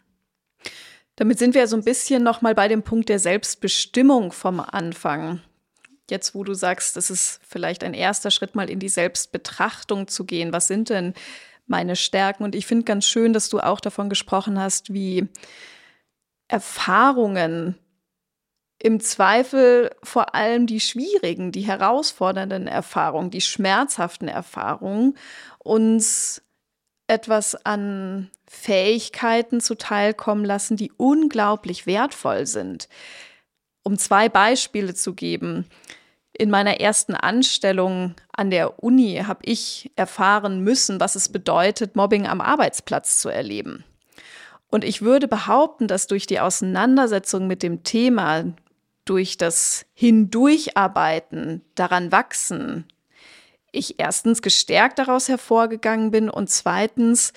Damit 1.18 1.38
sind 1.38 1.54
wir 1.54 1.68
so 1.68 1.76
ein 1.76 1.84
bisschen 1.84 2.24
noch 2.24 2.42
mal 2.42 2.56
bei 2.56 2.70
dem 2.70 2.82
Punkt 2.82 3.10
der 3.10 3.20
Selbstbestimmung 3.20 4.32
vom 4.32 4.62
Anfang. 4.62 5.42
Jetzt, 6.10 6.34
wo 6.34 6.46
du 6.46 6.54
sagst, 6.54 6.96
das 6.96 7.10
ist 7.10 7.42
vielleicht 7.46 7.84
ein 7.84 7.94
erster 7.94 8.32
Schritt, 8.32 8.56
mal 8.56 8.70
in 8.70 8.80
die 8.80 8.90
Selbstbetrachtung 8.90 10.08
zu 10.08 10.24
gehen. 10.24 10.54
Was 10.54 10.68
sind 10.68 10.90
denn 10.90 11.14
meine 11.68 11.98
Stärken? 11.98 12.46
Und 12.46 12.56
ich 12.56 12.66
finde 12.66 12.86
ganz 12.86 13.06
schön, 13.06 13.34
dass 13.34 13.50
du 13.50 13.60
auch 13.60 13.82
davon 13.82 14.10
gesprochen 14.10 14.58
hast, 14.58 14.94
wie 14.94 15.28
Erfahrungen 16.48 17.76
im 18.80 19.02
Zweifel 19.02 19.92
vor 20.04 20.36
allem 20.36 20.68
die 20.68 20.80
schwierigen, 20.80 21.52
die 21.52 21.62
herausfordernden 21.62 22.68
Erfahrungen, 22.68 23.30
die 23.30 23.42
schmerzhaften 23.42 24.30
Erfahrungen 24.30 25.18
uns 25.60 26.42
etwas 27.12 27.56
an 27.66 28.32
Fähigkeiten 28.48 29.60
zuteilkommen 29.60 30.46
lassen, 30.46 30.78
die 30.78 30.92
unglaublich 30.96 31.86
wertvoll 31.86 32.46
sind. 32.46 32.88
Um 33.84 33.98
zwei 33.98 34.30
Beispiele 34.30 34.94
zu 34.94 35.14
geben. 35.14 35.66
In 36.32 36.50
meiner 36.50 36.80
ersten 36.80 37.14
Anstellung 37.14 38.16
an 38.32 38.50
der 38.50 38.82
Uni 38.82 39.22
habe 39.28 39.42
ich 39.44 39.92
erfahren 39.96 40.62
müssen, 40.62 41.02
was 41.02 41.16
es 41.16 41.28
bedeutet, 41.28 41.98
Mobbing 41.98 42.28
am 42.28 42.40
Arbeitsplatz 42.40 43.20
zu 43.20 43.28
erleben. 43.28 43.84
Und 44.70 44.86
ich 44.86 45.02
würde 45.02 45.28
behaupten, 45.28 45.88
dass 45.88 46.08
durch 46.08 46.28
die 46.28 46.40
Auseinandersetzung 46.40 47.46
mit 47.46 47.62
dem 47.62 47.84
Thema, 47.84 48.46
durch 49.04 49.36
das 49.36 49.86
Hindurcharbeiten, 49.94 51.62
daran 51.76 52.14
wachsen, 52.14 52.86
ich 53.72 54.00
erstens 54.00 54.42
gestärkt 54.42 55.00
daraus 55.00 55.30
hervorgegangen 55.30 56.12
bin 56.12 56.30
und 56.30 56.50
zweitens 56.50 57.34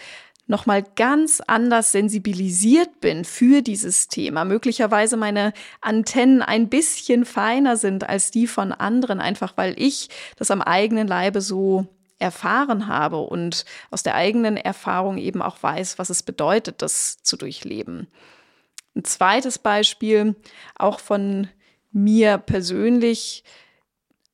nochmal 0.46 0.82
ganz 0.82 1.40
anders 1.46 1.92
sensibilisiert 1.92 3.00
bin 3.00 3.24
für 3.24 3.62
dieses 3.62 4.08
Thema. 4.08 4.44
Möglicherweise 4.44 5.16
meine 5.16 5.52
Antennen 5.80 6.42
ein 6.42 6.68
bisschen 6.68 7.24
feiner 7.24 7.76
sind 7.76 8.08
als 8.08 8.30
die 8.30 8.46
von 8.46 8.72
anderen, 8.72 9.20
einfach 9.20 9.54
weil 9.56 9.74
ich 9.80 10.08
das 10.36 10.50
am 10.50 10.60
eigenen 10.60 11.08
Leibe 11.08 11.40
so 11.40 11.86
erfahren 12.18 12.86
habe 12.88 13.20
und 13.20 13.64
aus 13.90 14.02
der 14.02 14.14
eigenen 14.14 14.56
Erfahrung 14.56 15.18
eben 15.18 15.42
auch 15.42 15.62
weiß, 15.62 15.98
was 15.98 16.10
es 16.10 16.22
bedeutet, 16.22 16.82
das 16.82 17.22
zu 17.22 17.36
durchleben. 17.36 18.06
Ein 18.94 19.04
zweites 19.04 19.58
Beispiel, 19.58 20.36
auch 20.76 21.00
von 21.00 21.48
mir 21.90 22.38
persönlich, 22.38 23.44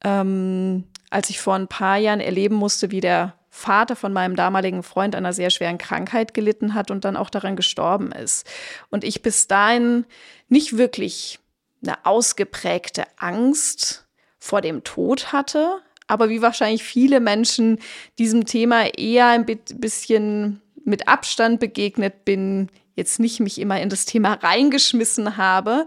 ähm, 0.04 0.84
als 1.10 1.28
ich 1.30 1.40
vor 1.40 1.54
ein 1.54 1.68
paar 1.68 1.96
Jahren 1.98 2.20
erleben 2.20 2.54
musste, 2.54 2.90
wie 2.90 3.00
der 3.00 3.34
Vater 3.50 3.96
von 3.96 4.12
meinem 4.12 4.36
damaligen 4.36 4.82
Freund 4.82 5.16
einer 5.16 5.32
sehr 5.32 5.50
schweren 5.50 5.76
Krankheit 5.76 6.34
gelitten 6.34 6.74
hat 6.74 6.90
und 6.90 7.04
dann 7.04 7.16
auch 7.16 7.30
daran 7.30 7.56
gestorben 7.56 8.12
ist. 8.12 8.48
Und 8.90 9.02
ich 9.02 9.22
bis 9.22 9.48
dahin 9.48 10.06
nicht 10.48 10.78
wirklich 10.78 11.40
eine 11.82 12.06
ausgeprägte 12.06 13.04
Angst 13.16 14.06
vor 14.38 14.60
dem 14.60 14.84
Tod 14.84 15.32
hatte, 15.32 15.80
aber 16.06 16.28
wie 16.28 16.42
wahrscheinlich 16.42 16.84
viele 16.84 17.20
Menschen 17.20 17.78
diesem 18.18 18.46
Thema 18.46 18.86
eher 18.96 19.28
ein 19.28 19.46
bisschen 19.46 20.62
mit 20.84 21.08
Abstand 21.08 21.60
begegnet 21.60 22.24
bin, 22.24 22.70
jetzt 22.94 23.20
nicht 23.20 23.40
mich 23.40 23.60
immer 23.60 23.80
in 23.80 23.88
das 23.88 24.04
Thema 24.04 24.34
reingeschmissen 24.34 25.36
habe 25.36 25.86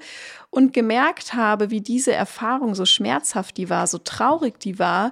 und 0.54 0.72
gemerkt 0.72 1.34
habe, 1.34 1.72
wie 1.72 1.82
diese 1.82 2.14
Erfahrung 2.14 2.76
so 2.76 2.86
schmerzhaft 2.86 3.58
die 3.58 3.72
war, 3.72 3.88
so 3.88 3.98
traurig 3.98 4.60
die 4.60 4.78
war, 4.78 5.12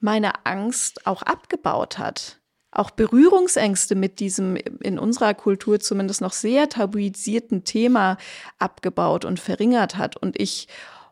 meine 0.00 0.44
Angst 0.44 1.06
auch 1.06 1.22
abgebaut 1.22 1.98
hat. 1.98 2.40
Auch 2.72 2.90
Berührungsängste 2.90 3.94
mit 3.94 4.18
diesem 4.18 4.56
in 4.56 4.98
unserer 4.98 5.32
Kultur 5.32 5.78
zumindest 5.78 6.20
noch 6.20 6.32
sehr 6.32 6.68
tabuisierten 6.68 7.62
Thema 7.62 8.18
abgebaut 8.58 9.24
und 9.24 9.38
verringert 9.38 9.96
hat. 9.96 10.16
Und 10.16 10.38
ich 10.40 10.66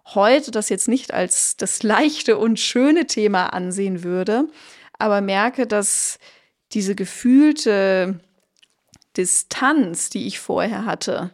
heute 0.06 0.50
das 0.50 0.68
jetzt 0.68 0.88
nicht 0.88 1.14
als 1.14 1.56
das 1.56 1.84
leichte 1.84 2.36
und 2.36 2.58
schöne 2.58 3.06
Thema 3.06 3.52
ansehen 3.52 4.02
würde, 4.02 4.48
aber 4.98 5.20
merke, 5.20 5.68
dass 5.68 6.18
diese 6.72 6.96
gefühlte 6.96 8.18
Distanz, 9.16 10.10
die 10.10 10.26
ich 10.26 10.40
vorher 10.40 10.84
hatte, 10.84 11.32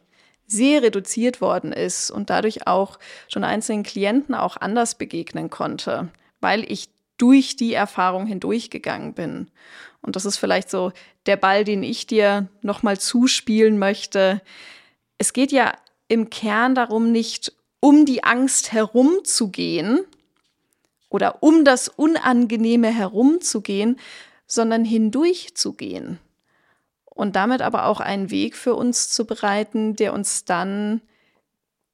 sehr 0.50 0.82
reduziert 0.82 1.40
worden 1.40 1.72
ist 1.72 2.10
und 2.10 2.30
dadurch 2.30 2.66
auch 2.66 2.98
schon 3.28 3.44
einzelnen 3.44 3.82
Klienten 3.82 4.34
auch 4.34 4.56
anders 4.56 4.96
begegnen 4.96 5.50
konnte, 5.50 6.08
weil 6.40 6.70
ich 6.70 6.88
durch 7.16 7.56
die 7.56 7.74
Erfahrung 7.74 8.26
hindurchgegangen 8.26 9.14
bin. 9.14 9.50
Und 10.02 10.16
das 10.16 10.24
ist 10.24 10.38
vielleicht 10.38 10.70
so 10.70 10.92
der 11.26 11.36
Ball, 11.36 11.64
den 11.64 11.82
ich 11.82 12.06
dir 12.06 12.48
nochmal 12.62 12.98
zuspielen 12.98 13.78
möchte. 13.78 14.40
Es 15.18 15.32
geht 15.32 15.52
ja 15.52 15.74
im 16.08 16.30
Kern 16.30 16.74
darum, 16.74 17.12
nicht 17.12 17.52
um 17.78 18.06
die 18.06 18.24
Angst 18.24 18.72
herumzugehen 18.72 20.00
oder 21.10 21.42
um 21.42 21.64
das 21.64 21.88
Unangenehme 21.88 22.88
herumzugehen, 22.88 23.98
sondern 24.46 24.84
hindurchzugehen 24.84 26.18
und 27.20 27.37
damit 27.37 27.61
aber 27.61 27.85
auch 27.85 28.00
einen 28.00 28.30
Weg 28.30 28.56
für 28.56 28.74
uns 28.74 29.11
zu 29.11 29.26
bereiten, 29.26 29.94
der 29.94 30.14
uns 30.14 30.46
dann 30.46 31.02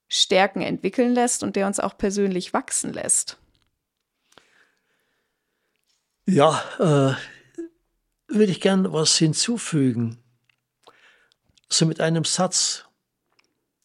Stärken 0.07 0.63
entwickeln 0.63 1.15
lässt 1.15 1.43
und 1.43 1.57
der 1.57 1.67
uns 1.67 1.81
auch 1.81 1.99
persönlich 1.99 2.53
wachsen 2.53 2.93
lässt. 2.93 3.37
Ja, 6.27 6.63
äh, 6.79 7.15
würde 8.29 8.53
ich 8.53 8.61
gerne 8.61 8.93
was 8.93 9.17
hinzufügen. 9.17 10.19
So 11.69 11.87
mit 11.87 12.01
einem 12.01 12.25
Satz, 12.25 12.85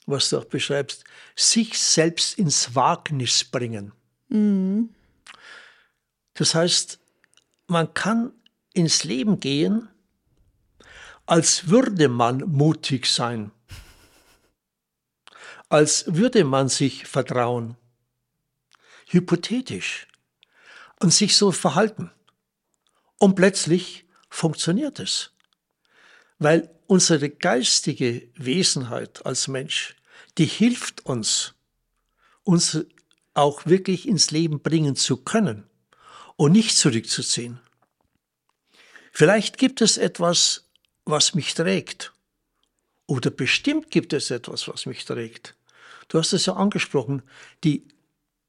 was 0.06 0.30
du 0.30 0.38
auch 0.38 0.46
beschreibst, 0.46 1.06
sich 1.36 1.80
selbst 1.80 2.38
ins 2.38 2.76
Wagnis 2.76 3.46
bringen. 3.46 3.94
Mhm. 4.30 4.90
Das 6.36 6.54
heißt, 6.54 7.00
man 7.66 7.92
kann 7.96 8.32
ins 8.74 9.04
Leben 9.04 9.40
gehen 9.40 9.88
als 11.32 11.70
würde 11.70 12.10
man 12.10 12.40
mutig 12.40 13.06
sein, 13.06 13.52
als 15.70 16.14
würde 16.14 16.44
man 16.44 16.68
sich 16.68 17.08
vertrauen, 17.08 17.78
hypothetisch, 19.08 20.10
und 21.00 21.14
sich 21.14 21.38
so 21.38 21.54
verhalten. 21.54 22.12
Und 23.18 23.36
plötzlich 23.36 24.04
funktioniert 24.30 25.00
es, 25.00 25.32
weil 26.38 26.70
unsere 26.88 27.30
geistige 27.30 28.28
Wesenheit 28.36 29.26
als 29.26 29.48
Mensch, 29.48 29.96
die 30.38 30.48
hilft 30.48 31.06
uns, 31.06 31.54
uns 32.44 32.78
auch 33.34 33.66
wirklich 33.66 34.06
ins 34.06 34.32
Leben 34.32 34.60
bringen 34.60 34.98
zu 34.98 35.16
können 35.16 35.64
und 36.36 36.52
nicht 36.52 36.76
zurückzuziehen. 36.76 37.62
Vielleicht 39.14 39.58
gibt 39.58 39.80
es 39.80 39.96
etwas, 39.96 40.68
was 41.12 41.36
mich 41.36 41.54
trägt. 41.54 42.14
Oder 43.06 43.30
bestimmt 43.30 43.92
gibt 43.92 44.14
es 44.14 44.32
etwas, 44.32 44.68
was 44.68 44.86
mich 44.86 45.06
trägt. 45.06 45.56
Du 46.08 46.18
hast 46.18 46.34
es 46.34 46.46
ja 46.46 46.54
angesprochen, 46.54 47.22
die 47.64 47.88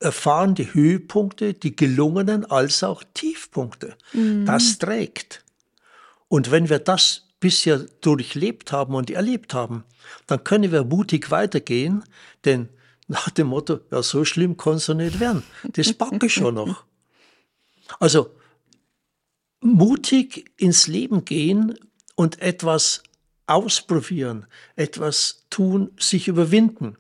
erfahren 0.01 0.55
die 0.55 0.73
Höhepunkte, 0.73 1.55
die 1.55 1.77
gelungenen 1.77 2.45
als 2.45 2.83
auch 2.83 3.03
Tiefpunkte. 3.15 3.97
Mhm. 4.13 4.47
Das 4.47 4.79
trägt. 4.79 5.45
Und 6.29 6.51
wenn 6.51 6.69
wir 6.69 6.79
das 6.79 7.29
bisher 7.41 7.79
durchlebt 8.01 8.73
haben 8.73 8.95
und 8.95 9.11
erlebt 9.11 9.55
haben, 9.55 9.85
dann 10.27 10.45
können 10.45 10.73
wir 10.73 10.85
mutig 10.85 11.31
weitergehen, 11.31 12.05
denn 12.45 12.69
nach 13.09 13.31
dem 13.31 13.49
Motto, 13.49 13.81
ja, 13.91 14.03
so 14.03 14.25
schlimm 14.25 14.57
kann 14.57 14.75
es 14.75 14.87
ja 14.87 14.95
nicht 14.95 15.21
werden. 15.21 15.43
Das 15.65 15.93
packe 15.93 16.27
ich 16.27 16.35
schon 16.35 16.55
noch. 16.55 16.85
Also, 17.99 18.35
mutig 19.61 20.51
ins 20.57 20.87
Leben 20.87 21.27
gehen 21.27 21.75
und 22.15 22.41
etwas 22.41 23.03
ausprobieren, 23.47 24.47
etwas 24.77 25.45
tun, 25.51 25.91
sich 25.99 26.29
überwinden. 26.29 26.97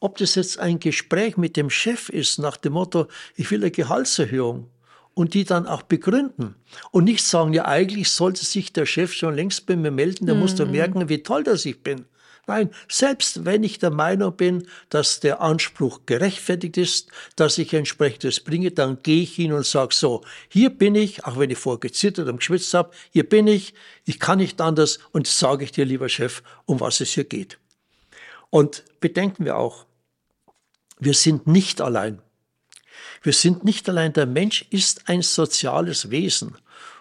Ob 0.00 0.18
das 0.18 0.34
jetzt 0.34 0.58
ein 0.58 0.80
Gespräch 0.80 1.36
mit 1.36 1.56
dem 1.56 1.70
Chef 1.70 2.08
ist 2.08 2.38
nach 2.38 2.56
dem 2.56 2.74
Motto, 2.74 3.06
ich 3.36 3.50
will 3.50 3.60
eine 3.60 3.70
Gehaltserhöhung 3.70 4.68
und 5.14 5.34
die 5.34 5.44
dann 5.44 5.66
auch 5.66 5.82
begründen 5.82 6.54
und 6.90 7.04
nicht 7.04 7.24
sagen, 7.24 7.52
ja 7.52 7.66
eigentlich 7.66 8.10
sollte 8.10 8.44
sich 8.44 8.72
der 8.72 8.86
Chef 8.86 9.12
schon 9.12 9.34
längst 9.34 9.66
bei 9.66 9.76
mir 9.76 9.90
melden, 9.90 10.26
der 10.26 10.34
mhm. 10.34 10.40
muss 10.40 10.54
doch 10.54 10.66
mhm. 10.66 10.72
merken, 10.72 11.08
wie 11.08 11.22
toll 11.22 11.44
das 11.44 11.64
ich 11.64 11.82
bin. 11.82 12.06
Nein, 12.48 12.70
selbst 12.88 13.44
wenn 13.44 13.62
ich 13.62 13.78
der 13.78 13.90
Meinung 13.90 14.36
bin, 14.36 14.66
dass 14.88 15.20
der 15.20 15.40
Anspruch 15.40 16.00
gerechtfertigt 16.06 16.76
ist, 16.76 17.08
dass 17.36 17.56
ich 17.56 17.72
entsprechendes 17.72 18.40
bringe, 18.40 18.72
dann 18.72 19.00
gehe 19.04 19.22
ich 19.22 19.36
hin 19.36 19.52
und 19.52 19.64
sage 19.64 19.94
so, 19.94 20.24
hier 20.48 20.70
bin 20.70 20.96
ich, 20.96 21.24
auch 21.24 21.38
wenn 21.38 21.50
ich 21.50 21.58
vorher 21.58 21.78
gezittert 21.78 22.28
und 22.28 22.38
geschwitzt 22.38 22.74
habe, 22.74 22.90
hier 23.10 23.28
bin 23.28 23.46
ich, 23.46 23.74
ich 24.06 24.18
kann 24.18 24.38
nicht 24.38 24.60
anders 24.60 24.98
und 25.12 25.28
sage 25.28 25.64
ich 25.64 25.70
dir, 25.70 25.84
lieber 25.84 26.08
Chef, 26.08 26.42
um 26.64 26.80
was 26.80 27.00
es 27.00 27.12
hier 27.12 27.24
geht. 27.24 27.58
Und 28.50 28.82
bedenken 28.98 29.44
wir 29.44 29.56
auch, 29.56 29.86
wir 30.98 31.14
sind 31.14 31.46
nicht 31.46 31.80
allein. 31.80 32.20
Wir 33.22 33.32
sind 33.32 33.62
nicht 33.62 33.88
allein. 33.88 34.12
Der 34.14 34.26
Mensch 34.26 34.66
ist 34.70 35.08
ein 35.08 35.22
soziales 35.22 36.10
Wesen 36.10 36.58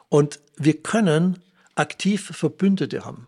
und 0.08 0.40
wir 0.56 0.82
können 0.82 1.42
aktiv 1.74 2.32
Verbündete 2.32 3.06
haben. 3.06 3.28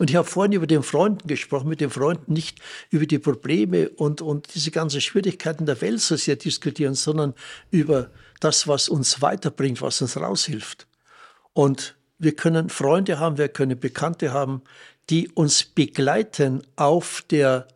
Und 0.00 0.08
ich 0.08 0.16
habe 0.16 0.26
vorhin 0.26 0.52
über 0.52 0.66
den 0.66 0.82
Freunden 0.82 1.28
gesprochen, 1.28 1.68
mit 1.68 1.82
den 1.82 1.90
Freunden 1.90 2.32
nicht 2.32 2.58
über 2.88 3.04
die 3.04 3.18
Probleme 3.18 3.90
und, 3.90 4.22
und 4.22 4.54
diese 4.54 4.70
ganzen 4.70 5.02
Schwierigkeiten 5.02 5.66
der 5.66 5.78
Welt 5.82 6.00
so 6.00 6.16
sehr 6.16 6.36
diskutieren, 6.36 6.94
sondern 6.94 7.34
über 7.70 8.10
das, 8.40 8.66
was 8.66 8.88
uns 8.88 9.20
weiterbringt, 9.20 9.82
was 9.82 10.00
uns 10.00 10.16
raushilft. 10.16 10.86
Und 11.52 11.96
wir 12.16 12.34
können 12.34 12.70
Freunde 12.70 13.18
haben, 13.18 13.36
wir 13.36 13.50
können 13.50 13.78
Bekannte 13.78 14.32
haben, 14.32 14.62
die 15.10 15.28
uns 15.28 15.64
begleiten 15.64 16.62
auf 16.76 17.22
der 17.28 17.68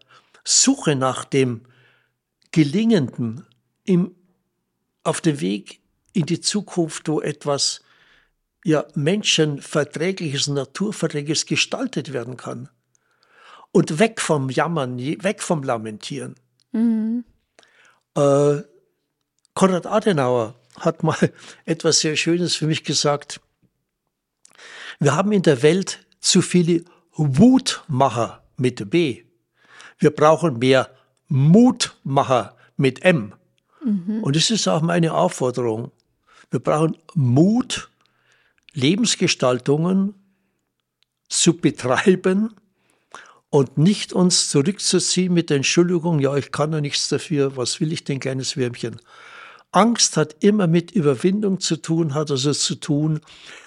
Suche 0.44 0.96
nach 0.96 1.26
dem 1.26 1.60
Gelingenden, 2.52 3.44
im, 3.84 4.14
auf 5.02 5.20
dem 5.20 5.42
Weg 5.42 5.82
in 6.14 6.24
die 6.24 6.40
Zukunft, 6.40 7.06
wo 7.06 7.20
etwas 7.20 7.83
ja, 8.64 8.86
menschenverträgliches, 8.94 10.48
naturverträgliches 10.48 11.46
gestaltet 11.46 12.12
werden 12.12 12.36
kann. 12.36 12.70
Und 13.70 13.98
weg 13.98 14.20
vom 14.20 14.50
Jammern, 14.50 14.98
weg 14.98 15.42
vom 15.42 15.62
Lamentieren. 15.62 16.34
Mhm. 16.72 17.24
Äh, 18.16 18.62
Konrad 19.54 19.86
Adenauer 19.86 20.54
hat 20.80 21.02
mal 21.02 21.16
etwas 21.64 22.00
sehr 22.00 22.16
Schönes 22.16 22.56
für 22.56 22.66
mich 22.66 22.84
gesagt. 22.84 23.40
Wir 24.98 25.14
haben 25.14 25.32
in 25.32 25.42
der 25.42 25.62
Welt 25.62 26.00
zu 26.20 26.40
viele 26.40 26.84
Wutmacher 27.12 28.42
mit 28.56 28.90
B. 28.90 29.24
Wir 29.98 30.10
brauchen 30.10 30.58
mehr 30.58 30.90
Mutmacher 31.28 32.56
mit 32.76 33.04
M. 33.04 33.34
Mhm. 33.84 34.22
Und 34.22 34.36
das 34.36 34.50
ist 34.50 34.68
auch 34.68 34.82
meine 34.82 35.14
Aufforderung. 35.14 35.92
Wir 36.50 36.60
brauchen 36.60 36.96
Mut, 37.14 37.90
Lebensgestaltungen 38.74 40.14
zu 41.28 41.56
betreiben 41.56 42.54
und 43.50 43.78
nicht 43.78 44.12
uns 44.12 44.50
zurückzuziehen 44.50 45.32
mit 45.32 45.48
der 45.48 45.58
Entschuldigung, 45.58 46.18
ja, 46.18 46.36
ich 46.36 46.50
kann 46.50 46.72
ja 46.72 46.80
nichts 46.80 47.08
dafür, 47.08 47.56
was 47.56 47.80
will 47.80 47.92
ich 47.92 48.04
denn, 48.04 48.20
kleines 48.20 48.56
Würmchen. 48.56 49.00
Angst 49.70 50.16
hat 50.16 50.36
immer 50.40 50.66
mit 50.66 50.90
Überwindung 50.90 51.60
zu 51.60 51.76
tun, 51.76 52.14
hat 52.14 52.30
also 52.30 52.52
zu 52.52 52.76
tun 52.76 53.20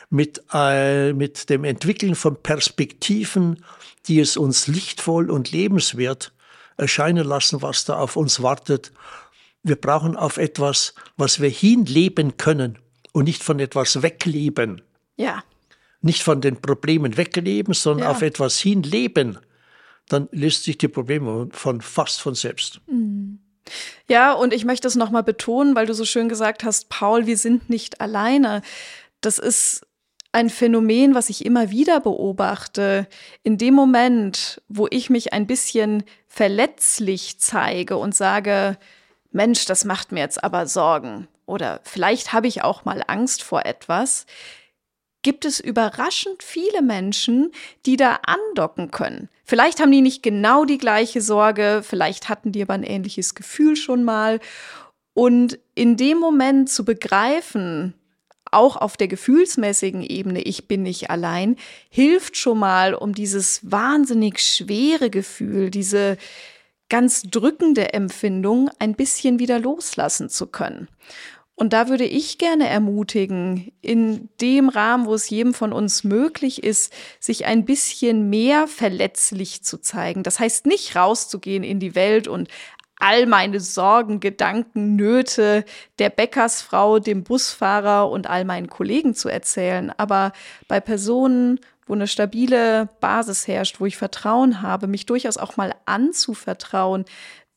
mit, 0.09 0.43
äh, 0.53 1.13
mit 1.13 1.49
dem 1.49 1.63
Entwickeln 1.63 2.15
von 2.15 2.41
Perspektiven, 2.41 3.63
die 4.07 4.19
es 4.19 4.37
uns 4.37 4.67
lichtvoll 4.67 5.29
und 5.29 5.51
lebenswert 5.51 6.33
erscheinen 6.77 7.25
lassen, 7.25 7.61
was 7.61 7.85
da 7.85 7.97
auf 7.97 8.15
uns 8.15 8.41
wartet. 8.41 8.91
Wir 9.63 9.75
brauchen 9.75 10.15
auf 10.15 10.37
etwas, 10.37 10.93
was 11.17 11.41
wir 11.41 11.49
hinleben 11.49 12.37
können 12.37 12.77
und 13.11 13.25
nicht 13.25 13.43
von 13.43 13.59
etwas 13.59 14.01
wegleben. 14.01 14.81
Ja. 15.17 15.43
Nicht 16.01 16.23
von 16.23 16.41
den 16.41 16.61
Problemen 16.61 17.17
wegleben, 17.17 17.73
sondern 17.73 18.05
ja. 18.05 18.11
auf 18.11 18.21
etwas 18.21 18.59
hinleben. 18.59 19.39
Dann 20.07 20.29
löst 20.31 20.63
sich 20.63 20.77
die 20.77 20.87
Probleme 20.87 21.49
von 21.51 21.81
fast 21.81 22.21
von 22.21 22.35
selbst. 22.35 22.79
Mhm. 22.87 23.39
Ja, 24.07 24.31
und 24.31 24.53
ich 24.53 24.63
möchte 24.63 24.87
es 24.87 24.95
nochmal 24.95 25.23
betonen, 25.23 25.75
weil 25.75 25.87
du 25.87 25.93
so 25.93 26.05
schön 26.05 26.29
gesagt 26.29 26.63
hast, 26.63 26.87
Paul, 26.87 27.25
wir 27.25 27.37
sind 27.37 27.69
nicht 27.69 27.99
alleine. 27.99 28.61
Das 29.19 29.39
ist 29.39 29.85
ein 30.31 30.49
Phänomen, 30.49 31.15
was 31.15 31.29
ich 31.29 31.45
immer 31.45 31.71
wieder 31.71 31.99
beobachte. 31.99 33.07
In 33.43 33.57
dem 33.57 33.73
Moment, 33.73 34.61
wo 34.69 34.87
ich 34.89 35.09
mich 35.09 35.33
ein 35.33 35.47
bisschen 35.47 36.03
verletzlich 36.27 37.39
zeige 37.39 37.97
und 37.97 38.15
sage, 38.15 38.77
Mensch, 39.31 39.65
das 39.65 39.83
macht 39.83 40.13
mir 40.13 40.21
jetzt 40.21 40.41
aber 40.41 40.67
Sorgen 40.67 41.27
oder 41.47 41.79
vielleicht 41.83 42.33
habe 42.33 42.47
ich 42.47 42.61
auch 42.61 42.85
mal 42.85 43.03
Angst 43.07 43.41
vor 43.41 43.65
etwas, 43.65 44.27
gibt 45.21 45.45
es 45.45 45.59
überraschend 45.59 46.43
viele 46.43 46.81
Menschen, 46.81 47.51
die 47.85 47.97
da 47.97 48.19
andocken 48.23 48.91
können. 48.91 49.29
Vielleicht 49.43 49.79
haben 49.79 49.91
die 49.91 50.01
nicht 50.01 50.23
genau 50.23 50.65
die 50.65 50.77
gleiche 50.77 51.21
Sorge, 51.21 51.81
vielleicht 51.83 52.29
hatten 52.29 52.51
die 52.51 52.61
aber 52.61 52.73
ein 52.73 52.83
ähnliches 52.83 53.35
Gefühl 53.35 53.75
schon 53.75 54.03
mal. 54.03 54.39
Und 55.13 55.59
in 55.73 55.97
dem 55.97 56.19
Moment 56.19 56.69
zu 56.69 56.85
begreifen, 56.85 57.93
auch 58.51 58.75
auf 58.75 58.97
der 58.97 59.07
gefühlsmäßigen 59.07 60.01
Ebene, 60.01 60.41
ich 60.41 60.67
bin 60.67 60.83
nicht 60.83 61.09
allein, 61.09 61.55
hilft 61.89 62.37
schon 62.37 62.59
mal, 62.59 62.93
um 62.93 63.13
dieses 63.13 63.71
wahnsinnig 63.71 64.39
schwere 64.39 65.09
Gefühl, 65.09 65.69
diese 65.69 66.17
ganz 66.89 67.23
drückende 67.23 67.93
Empfindung 67.93 68.69
ein 68.79 68.95
bisschen 68.95 69.39
wieder 69.39 69.59
loslassen 69.59 70.29
zu 70.29 70.47
können. 70.47 70.87
Und 71.59 71.73
da 71.73 71.89
würde 71.89 72.05
ich 72.05 72.37
gerne 72.37 72.69
ermutigen, 72.69 73.71
in 73.81 74.29
dem 74.39 74.69
Rahmen, 74.69 75.07
wo 75.07 75.15
es 75.15 75.27
jedem 75.27 75.55
von 75.55 75.73
uns 75.73 76.03
möglich 76.03 76.63
ist, 76.63 76.93
sich 77.19 77.45
ein 77.45 77.65
bisschen 77.65 78.29
mehr 78.29 78.67
verletzlich 78.67 79.63
zu 79.63 79.79
zeigen. 79.79 80.21
Das 80.21 80.39
heißt 80.39 80.67
nicht 80.67 80.95
rauszugehen 80.95 81.63
in 81.63 81.79
die 81.79 81.95
Welt 81.95 82.27
und 82.27 82.47
all 82.99 83.25
meine 83.25 83.59
Sorgen, 83.59 84.19
Gedanken, 84.19 84.95
Nöte 84.95 85.65
der 85.97 86.11
Bäckersfrau, 86.11 86.99
dem 86.99 87.23
Busfahrer 87.23 88.11
und 88.11 88.27
all 88.27 88.45
meinen 88.45 88.69
Kollegen 88.69 89.15
zu 89.15 89.27
erzählen. 89.27 89.91
Aber 89.97 90.33
bei 90.67 90.79
Personen, 90.79 91.59
wo 91.87 91.93
eine 91.93 92.07
stabile 92.07 92.87
Basis 92.99 93.47
herrscht, 93.47 93.79
wo 93.79 93.87
ich 93.87 93.97
Vertrauen 93.97 94.61
habe, 94.61 94.85
mich 94.85 95.07
durchaus 95.07 95.37
auch 95.37 95.57
mal 95.57 95.73
anzuvertrauen, 95.85 97.05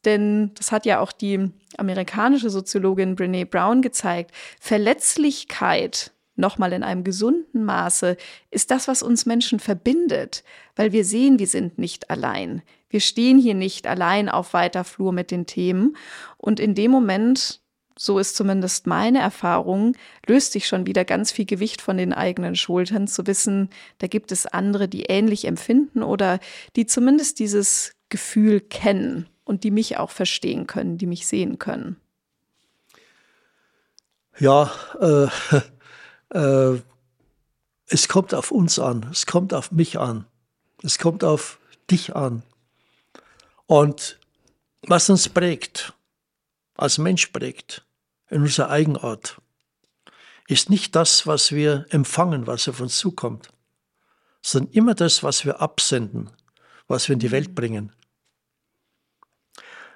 denn 0.04 0.52
das 0.54 0.72
hat 0.72 0.86
ja 0.86 1.00
auch 1.00 1.12
die 1.12 1.50
amerikanische 1.76 2.50
Soziologin 2.50 3.16
Brene 3.16 3.46
Brown 3.46 3.82
gezeigt. 3.82 4.32
Verletzlichkeit, 4.60 6.12
nochmal 6.36 6.72
in 6.72 6.82
einem 6.82 7.04
gesunden 7.04 7.64
Maße, 7.64 8.16
ist 8.50 8.70
das, 8.70 8.88
was 8.88 9.02
uns 9.02 9.26
Menschen 9.26 9.60
verbindet, 9.60 10.42
weil 10.76 10.92
wir 10.92 11.04
sehen, 11.04 11.38
wir 11.38 11.46
sind 11.46 11.78
nicht 11.78 12.10
allein. 12.10 12.62
Wir 12.88 13.00
stehen 13.00 13.38
hier 13.38 13.54
nicht 13.54 13.86
allein 13.86 14.28
auf 14.28 14.52
weiter 14.52 14.84
Flur 14.84 15.12
mit 15.12 15.30
den 15.30 15.46
Themen. 15.46 15.96
Und 16.38 16.58
in 16.58 16.74
dem 16.74 16.90
Moment, 16.90 17.60
so 17.96 18.18
ist 18.18 18.34
zumindest 18.34 18.86
meine 18.86 19.20
Erfahrung, 19.20 19.94
löst 20.26 20.52
sich 20.52 20.66
schon 20.66 20.86
wieder 20.86 21.04
ganz 21.04 21.30
viel 21.30 21.44
Gewicht 21.44 21.82
von 21.82 21.98
den 21.98 22.12
eigenen 22.12 22.56
Schultern, 22.56 23.06
zu 23.06 23.26
wissen, 23.26 23.68
da 23.98 24.06
gibt 24.06 24.32
es 24.32 24.46
andere, 24.46 24.88
die 24.88 25.02
ähnlich 25.02 25.44
empfinden 25.44 26.02
oder 26.02 26.40
die 26.74 26.86
zumindest 26.86 27.38
dieses 27.38 27.92
Gefühl 28.08 28.60
kennen 28.60 29.29
und 29.50 29.64
die 29.64 29.72
mich 29.72 29.96
auch 29.96 30.12
verstehen 30.12 30.68
können, 30.68 30.96
die 30.96 31.06
mich 31.06 31.26
sehen 31.26 31.58
können? 31.58 31.96
Ja, 34.38 34.70
äh, 35.00 35.26
äh, 36.38 36.80
es 37.86 38.06
kommt 38.06 38.32
auf 38.32 38.52
uns 38.52 38.78
an, 38.78 39.08
es 39.10 39.26
kommt 39.26 39.52
auf 39.52 39.72
mich 39.72 39.98
an, 39.98 40.24
es 40.84 41.00
kommt 41.00 41.24
auf 41.24 41.58
dich 41.90 42.14
an. 42.14 42.44
Und 43.66 44.20
was 44.82 45.10
uns 45.10 45.28
prägt, 45.28 45.94
als 46.76 46.98
Mensch 46.98 47.26
prägt, 47.26 47.84
in 48.28 48.42
unserer 48.42 48.70
Eigenart, 48.70 49.36
ist 50.46 50.70
nicht 50.70 50.94
das, 50.94 51.26
was 51.26 51.50
wir 51.50 51.86
empfangen, 51.90 52.46
was 52.46 52.68
auf 52.68 52.78
uns 52.78 52.96
zukommt, 52.98 53.48
sondern 54.42 54.72
immer 54.74 54.94
das, 54.94 55.24
was 55.24 55.44
wir 55.44 55.60
absenden, 55.60 56.30
was 56.86 57.08
wir 57.08 57.14
in 57.14 57.18
die 57.18 57.32
Welt 57.32 57.56
bringen. 57.56 57.92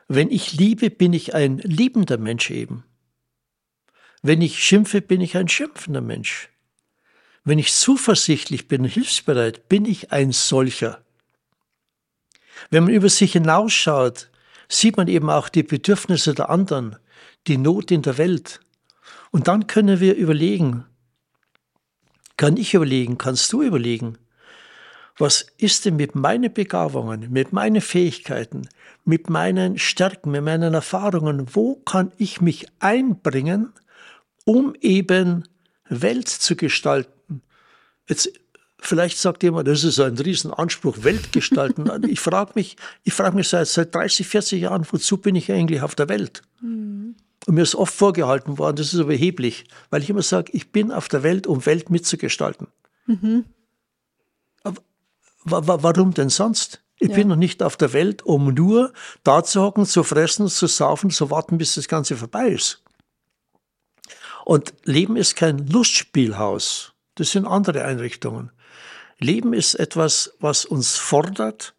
Wenn 0.08 0.30
ich 0.30 0.52
liebe, 0.52 0.90
bin 0.90 1.12
ich 1.12 1.34
ein 1.34 1.58
liebender 1.58 2.18
Mensch 2.18 2.50
eben. 2.50 2.84
Wenn 4.22 4.42
ich 4.42 4.62
schimpfe, 4.62 5.00
bin 5.00 5.20
ich 5.20 5.36
ein 5.36 5.48
schimpfender 5.48 6.00
Mensch. 6.00 6.50
Wenn 7.44 7.59
ich 7.59 7.72
zuversichtlich 7.72 8.68
bin 8.68 8.84
hilfsbereit, 8.84 9.68
bin 9.68 9.84
ich 9.84 10.12
ein 10.12 10.32
solcher. 10.32 11.05
Wenn 12.70 12.84
man 12.84 12.94
über 12.94 13.09
sich 13.09 13.32
hinausschaut, 13.32 14.30
sieht 14.68 14.96
man 14.96 15.09
eben 15.09 15.28
auch 15.28 15.48
die 15.48 15.62
Bedürfnisse 15.62 16.34
der 16.34 16.48
anderen, 16.48 16.96
die 17.46 17.59
Not 17.59 17.90
in 17.90 18.02
der 18.02 18.16
Welt. 18.18 18.61
Und 19.30 19.48
dann 19.48 19.66
können 19.66 20.00
wir 20.00 20.14
überlegen, 20.14 20.86
kann 22.36 22.57
ich 22.57 22.74
überlegen, 22.74 23.18
kannst 23.18 23.52
du 23.52 23.62
überlegen, 23.62 24.18
was 25.16 25.46
ist 25.58 25.84
denn 25.84 25.96
mit 25.96 26.14
meinen 26.14 26.52
Begabungen, 26.52 27.30
mit 27.30 27.52
meinen 27.52 27.80
Fähigkeiten, 27.80 28.68
mit 29.04 29.30
meinen 29.30 29.78
Stärken, 29.78 30.30
mit 30.30 30.42
meinen 30.42 30.74
Erfahrungen, 30.74 31.46
wo 31.54 31.76
kann 31.76 32.12
ich 32.18 32.40
mich 32.40 32.66
einbringen, 32.80 33.72
um 34.44 34.74
eben 34.80 35.44
Welt 35.88 36.28
zu 36.28 36.56
gestalten. 36.56 37.42
Jetzt 38.08 38.30
Vielleicht 38.84 39.16
sagt 39.16 39.42
jemand, 39.42 39.66
das 39.66 39.82
ist 39.82 39.98
ein 39.98 40.18
Riesenanspruch, 40.18 41.04
Welt 41.04 41.32
gestalten. 41.32 41.90
ich 42.08 42.20
frage 42.20 42.52
mich, 42.54 42.76
ich 43.02 43.14
frage 43.14 43.34
mich 43.34 43.48
seit, 43.48 43.66
seit 43.66 43.94
30, 43.94 44.26
40 44.26 44.60
Jahren, 44.60 44.86
wozu 44.90 45.16
bin 45.16 45.36
ich 45.36 45.50
eigentlich 45.50 45.80
auf 45.80 45.94
der 45.94 46.10
Welt? 46.10 46.42
Mhm. 46.60 47.16
Und 47.46 47.54
mir 47.54 47.62
ist 47.62 47.74
oft 47.74 47.94
vorgehalten 47.94 48.58
worden, 48.58 48.76
das 48.76 48.92
ist 48.92 49.00
überheblich, 49.00 49.64
weil 49.88 50.02
ich 50.02 50.10
immer 50.10 50.20
sage, 50.20 50.52
ich 50.52 50.70
bin 50.70 50.92
auf 50.92 51.08
der 51.08 51.22
Welt, 51.22 51.46
um 51.46 51.64
Welt 51.64 51.88
mitzugestalten. 51.88 52.66
Mhm. 53.06 53.46
Warum 55.45 56.14
denn 56.14 56.30
sonst? 56.30 56.82
Ich 56.99 57.11
ja. 57.11 57.16
bin 57.16 57.28
noch 57.28 57.36
nicht 57.36 57.62
auf 57.62 57.76
der 57.76 57.92
Welt, 57.92 58.22
um 58.22 58.55
nur 58.55 58.92
da 59.24 59.42
zu 59.45 59.62
hocken, 59.62 59.84
zu 59.84 60.05
fressen, 60.05 60.49
zu 60.49 60.66
saufen, 60.66 61.11
zu 61.11 61.30
warten, 61.30 61.59
bis 61.59 61.74
das 61.74 61.88
Ganze 61.88 62.16
vorbei 62.16 62.49
ist. 62.49 62.82
Und 64.45 64.74
Leben 64.84 65.16
ist 65.16 65.36
kein 65.36 65.66
Lustspielhaus. 65.66 66.92
Das 67.14 67.30
sind 67.30 67.47
andere 67.47 67.84
Einrichtungen. 67.84 68.51
Leben 69.18 69.53
ist 69.53 69.74
etwas, 69.74 70.34
was 70.40 70.64
uns 70.64 70.97
fordert, 70.97 71.74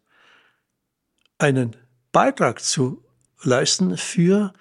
einen 1.38 1.76
Beitrag 2.12 2.62
zu 2.62 3.04
leisten 3.42 3.96
für 3.96 4.52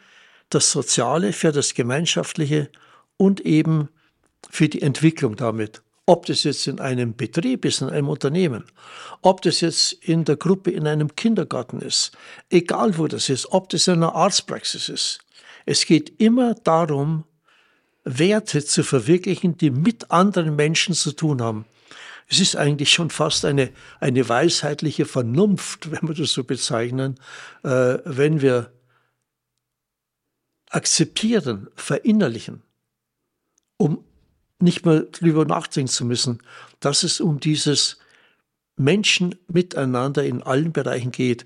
das 0.49 0.71
Soziale, 0.71 1.33
für 1.33 1.51
das 1.51 1.73
Gemeinschaftliche 1.73 2.69
und 3.17 3.41
eben 3.41 3.89
für 4.49 4.69
die 4.69 4.81
Entwicklung 4.81 5.35
damit. 5.35 5.81
Ob 6.07 6.27
das 6.27 6.43
jetzt 6.43 6.67
in 6.67 6.79
einem 6.79 7.15
Betrieb 7.15 7.65
ist, 7.65 7.81
in 7.81 7.89
einem 7.89 8.09
Unternehmen, 8.09 8.65
ob 9.21 9.41
das 9.41 9.61
jetzt 9.61 9.93
in 9.93 10.23
der 10.23 10.35
Gruppe 10.35 10.69
in 10.69 10.85
einem 10.85 11.15
Kindergarten 11.15 11.81
ist, 11.81 12.11
egal 12.49 12.97
wo 12.97 13.07
das 13.07 13.29
ist, 13.29 13.51
ob 13.51 13.69
das 13.69 13.87
in 13.87 13.95
einer 13.95 14.13
Arztpraxis 14.13 14.89
ist. 14.89 15.19
Es 15.65 15.85
geht 15.85 16.21
immer 16.21 16.53
darum, 16.53 17.23
Werte 18.03 18.63
zu 18.63 18.83
verwirklichen, 18.83 19.57
die 19.57 19.71
mit 19.71 20.11
anderen 20.11 20.55
Menschen 20.55 20.93
zu 20.93 21.11
tun 21.11 21.41
haben. 21.41 21.65
Es 22.27 22.39
ist 22.39 22.55
eigentlich 22.55 22.91
schon 22.91 23.09
fast 23.09 23.45
eine, 23.45 23.71
eine 23.99 24.27
weisheitliche 24.29 25.05
Vernunft, 25.05 25.91
wenn 25.91 26.07
wir 26.07 26.15
das 26.15 26.31
so 26.31 26.43
bezeichnen, 26.43 27.19
äh, 27.63 27.97
wenn 28.05 28.41
wir 28.41 28.71
akzeptieren, 30.69 31.67
verinnerlichen, 31.75 32.63
um 33.77 34.03
nicht 34.59 34.85
mehr 34.85 35.01
drüber 35.01 35.45
nachdenken 35.45 35.89
zu 35.89 36.05
müssen, 36.05 36.41
dass 36.79 37.03
es 37.03 37.19
um 37.19 37.39
dieses 37.39 37.97
Menschen 38.77 39.35
miteinander 39.47 40.23
in 40.23 40.41
allen 40.43 40.71
Bereichen 40.71 41.11
geht. 41.11 41.45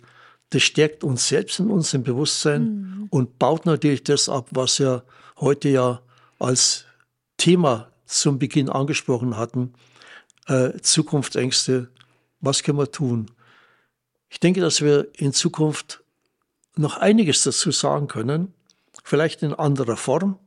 Das 0.52 0.64
stärkt 0.64 1.04
uns 1.04 1.28
selbst 1.28 1.60
in 1.60 1.70
unserem 1.70 2.04
Bewusstsein 2.04 2.64
mhm. 2.64 3.08
und 3.10 3.40
baut 3.40 3.66
natürlich 3.66 4.04
das 4.04 4.30
ab, 4.30 4.48
was 4.52 4.80
wir 4.80 5.04
heute 5.38 5.70
ja 5.70 6.02
als 6.40 6.86
Thema 7.38 7.92
zum 8.06 8.40
Beginn 8.40 8.70
angesprochen 8.70 9.38
hatten, 9.38 9.74
äh, 10.48 10.80
Zukunftsängste, 10.82 11.90
was 12.42 12.64
können 12.64 12.80
wir 12.80 12.92
tun? 12.92 13.32
Ich 14.30 14.40
denke, 14.40 14.62
dass 14.62 14.82
wir 14.82 15.08
in 15.14 15.34
Zukunft 15.34 16.04
noch 16.76 16.98
einiges 16.98 17.44
dazu 17.44 17.72
sagen 17.72 18.08
können, 18.08 18.54
vielleicht 19.04 19.44
in 19.44 19.54
anderer 19.54 19.98
Form, 19.98 20.40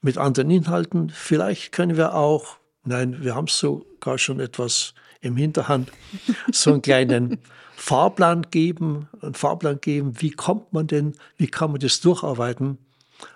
mit 0.00 0.18
anderen 0.18 0.50
Inhalten. 0.50 1.10
Vielleicht 1.10 1.72
können 1.72 1.96
wir 1.96 2.14
auch, 2.14 2.58
nein, 2.84 3.22
wir 3.22 3.34
haben 3.34 3.48
sogar 3.48 4.18
schon 4.18 4.40
etwas 4.40 4.94
im 5.20 5.36
Hinterhand, 5.36 5.90
so 6.52 6.72
einen 6.72 6.82
kleinen 6.82 7.38
Fahrplan 7.76 8.46
geben, 8.50 9.08
einen 9.20 9.34
Fahrplan 9.34 9.80
geben, 9.80 10.20
wie 10.20 10.30
kommt 10.30 10.72
man 10.72 10.86
denn, 10.86 11.14
wie 11.36 11.48
kann 11.48 11.72
man 11.72 11.80
das 11.80 12.00
durcharbeiten. 12.00 12.78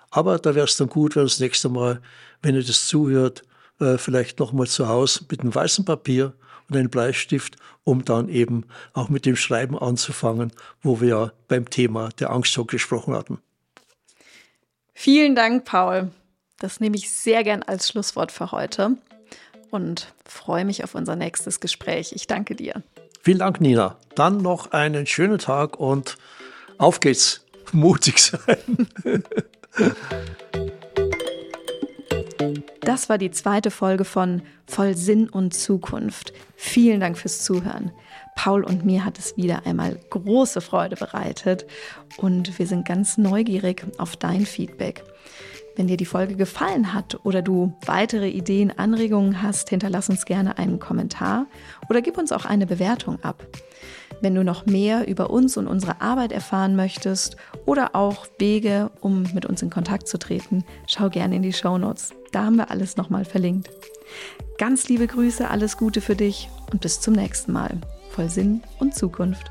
Aber 0.09 0.39
da 0.39 0.55
wäre 0.55 0.65
es 0.65 0.77
dann 0.77 0.89
gut, 0.89 1.15
wenn 1.15 1.23
das 1.23 1.39
nächste 1.39 1.69
Mal, 1.69 2.01
wenn 2.41 2.55
ihr 2.55 2.63
das 2.63 2.87
zuhört, 2.87 3.43
äh, 3.79 3.97
vielleicht 3.97 4.39
nochmal 4.39 4.67
zu 4.67 4.87
Hause 4.87 5.25
mit 5.29 5.41
einem 5.41 5.53
weißen 5.53 5.85
Papier 5.85 6.33
und 6.69 6.75
einem 6.75 6.89
Bleistift, 6.89 7.55
um 7.83 8.05
dann 8.05 8.29
eben 8.29 8.65
auch 8.93 9.09
mit 9.09 9.25
dem 9.25 9.35
Schreiben 9.35 9.77
anzufangen, 9.77 10.51
wo 10.81 11.01
wir 11.01 11.07
ja 11.07 11.31
beim 11.47 11.69
Thema 11.69 12.09
der 12.19 12.31
Angst 12.31 12.53
so 12.53 12.65
gesprochen 12.65 13.13
hatten. 13.13 13.39
Vielen 14.93 15.35
Dank, 15.35 15.65
Paul. 15.65 16.11
Das 16.61 16.79
nehme 16.79 16.95
ich 16.95 17.09
sehr 17.11 17.43
gern 17.43 17.63
als 17.63 17.89
Schlusswort 17.89 18.31
für 18.31 18.51
heute 18.51 18.95
und 19.71 20.13
freue 20.27 20.63
mich 20.63 20.83
auf 20.83 20.93
unser 20.93 21.15
nächstes 21.15 21.59
Gespräch. 21.59 22.13
Ich 22.13 22.27
danke 22.27 22.55
dir. 22.55 22.83
Vielen 23.23 23.39
Dank, 23.39 23.59
Nina. 23.61 23.97
Dann 24.13 24.37
noch 24.37 24.71
einen 24.71 25.07
schönen 25.07 25.39
Tag 25.39 25.79
und 25.79 26.17
auf 26.77 26.99
geht's. 26.99 27.43
Mutig 27.71 28.19
sein. 28.19 28.87
Das 32.83 33.09
war 33.09 33.19
die 33.19 33.29
zweite 33.31 33.69
Folge 33.69 34.03
von 34.03 34.41
Voll 34.65 34.97
Sinn 34.97 35.29
und 35.29 35.53
Zukunft. 35.53 36.33
Vielen 36.55 36.99
Dank 36.99 37.17
fürs 37.17 37.43
Zuhören. 37.43 37.91
Paul 38.35 38.63
und 38.63 38.83
mir 38.83 39.05
hat 39.05 39.19
es 39.19 39.37
wieder 39.37 39.65
einmal 39.65 39.99
große 40.09 40.61
Freude 40.61 40.95
bereitet 40.95 41.65
und 42.17 42.57
wir 42.57 42.65
sind 42.65 42.85
ganz 42.85 43.17
neugierig 43.17 43.85
auf 43.97 44.17
dein 44.17 44.45
Feedback. 44.47 45.03
Wenn 45.81 45.87
dir 45.87 45.97
die 45.97 46.05
Folge 46.05 46.35
gefallen 46.35 46.93
hat 46.93 47.25
oder 47.25 47.41
du 47.41 47.73
weitere 47.87 48.29
Ideen, 48.29 48.71
Anregungen 48.77 49.41
hast, 49.41 49.69
hinterlass 49.69 50.11
uns 50.11 50.25
gerne 50.25 50.59
einen 50.59 50.77
Kommentar 50.77 51.47
oder 51.89 52.03
gib 52.03 52.19
uns 52.19 52.31
auch 52.31 52.45
eine 52.45 52.67
Bewertung 52.67 53.17
ab. 53.23 53.43
Wenn 54.21 54.35
du 54.35 54.43
noch 54.43 54.67
mehr 54.67 55.07
über 55.07 55.31
uns 55.31 55.57
und 55.57 55.65
unsere 55.65 55.99
Arbeit 55.99 56.33
erfahren 56.33 56.75
möchtest 56.75 57.35
oder 57.65 57.95
auch 57.95 58.27
Wege, 58.37 58.91
um 59.01 59.23
mit 59.33 59.47
uns 59.47 59.63
in 59.63 59.71
Kontakt 59.71 60.07
zu 60.07 60.19
treten, 60.19 60.63
schau 60.85 61.09
gerne 61.09 61.37
in 61.37 61.41
die 61.41 61.51
Show 61.51 61.79
Notes. 61.79 62.11
Da 62.31 62.43
haben 62.43 62.57
wir 62.57 62.69
alles 62.69 62.95
nochmal 62.95 63.25
verlinkt. 63.25 63.71
Ganz 64.59 64.87
liebe 64.87 65.07
Grüße, 65.07 65.49
alles 65.49 65.77
Gute 65.77 66.01
für 66.01 66.15
dich 66.15 66.47
und 66.71 66.81
bis 66.81 67.01
zum 67.01 67.15
nächsten 67.15 67.53
Mal. 67.53 67.81
Voll 68.11 68.29
Sinn 68.29 68.61
und 68.77 68.93
Zukunft. 68.93 69.49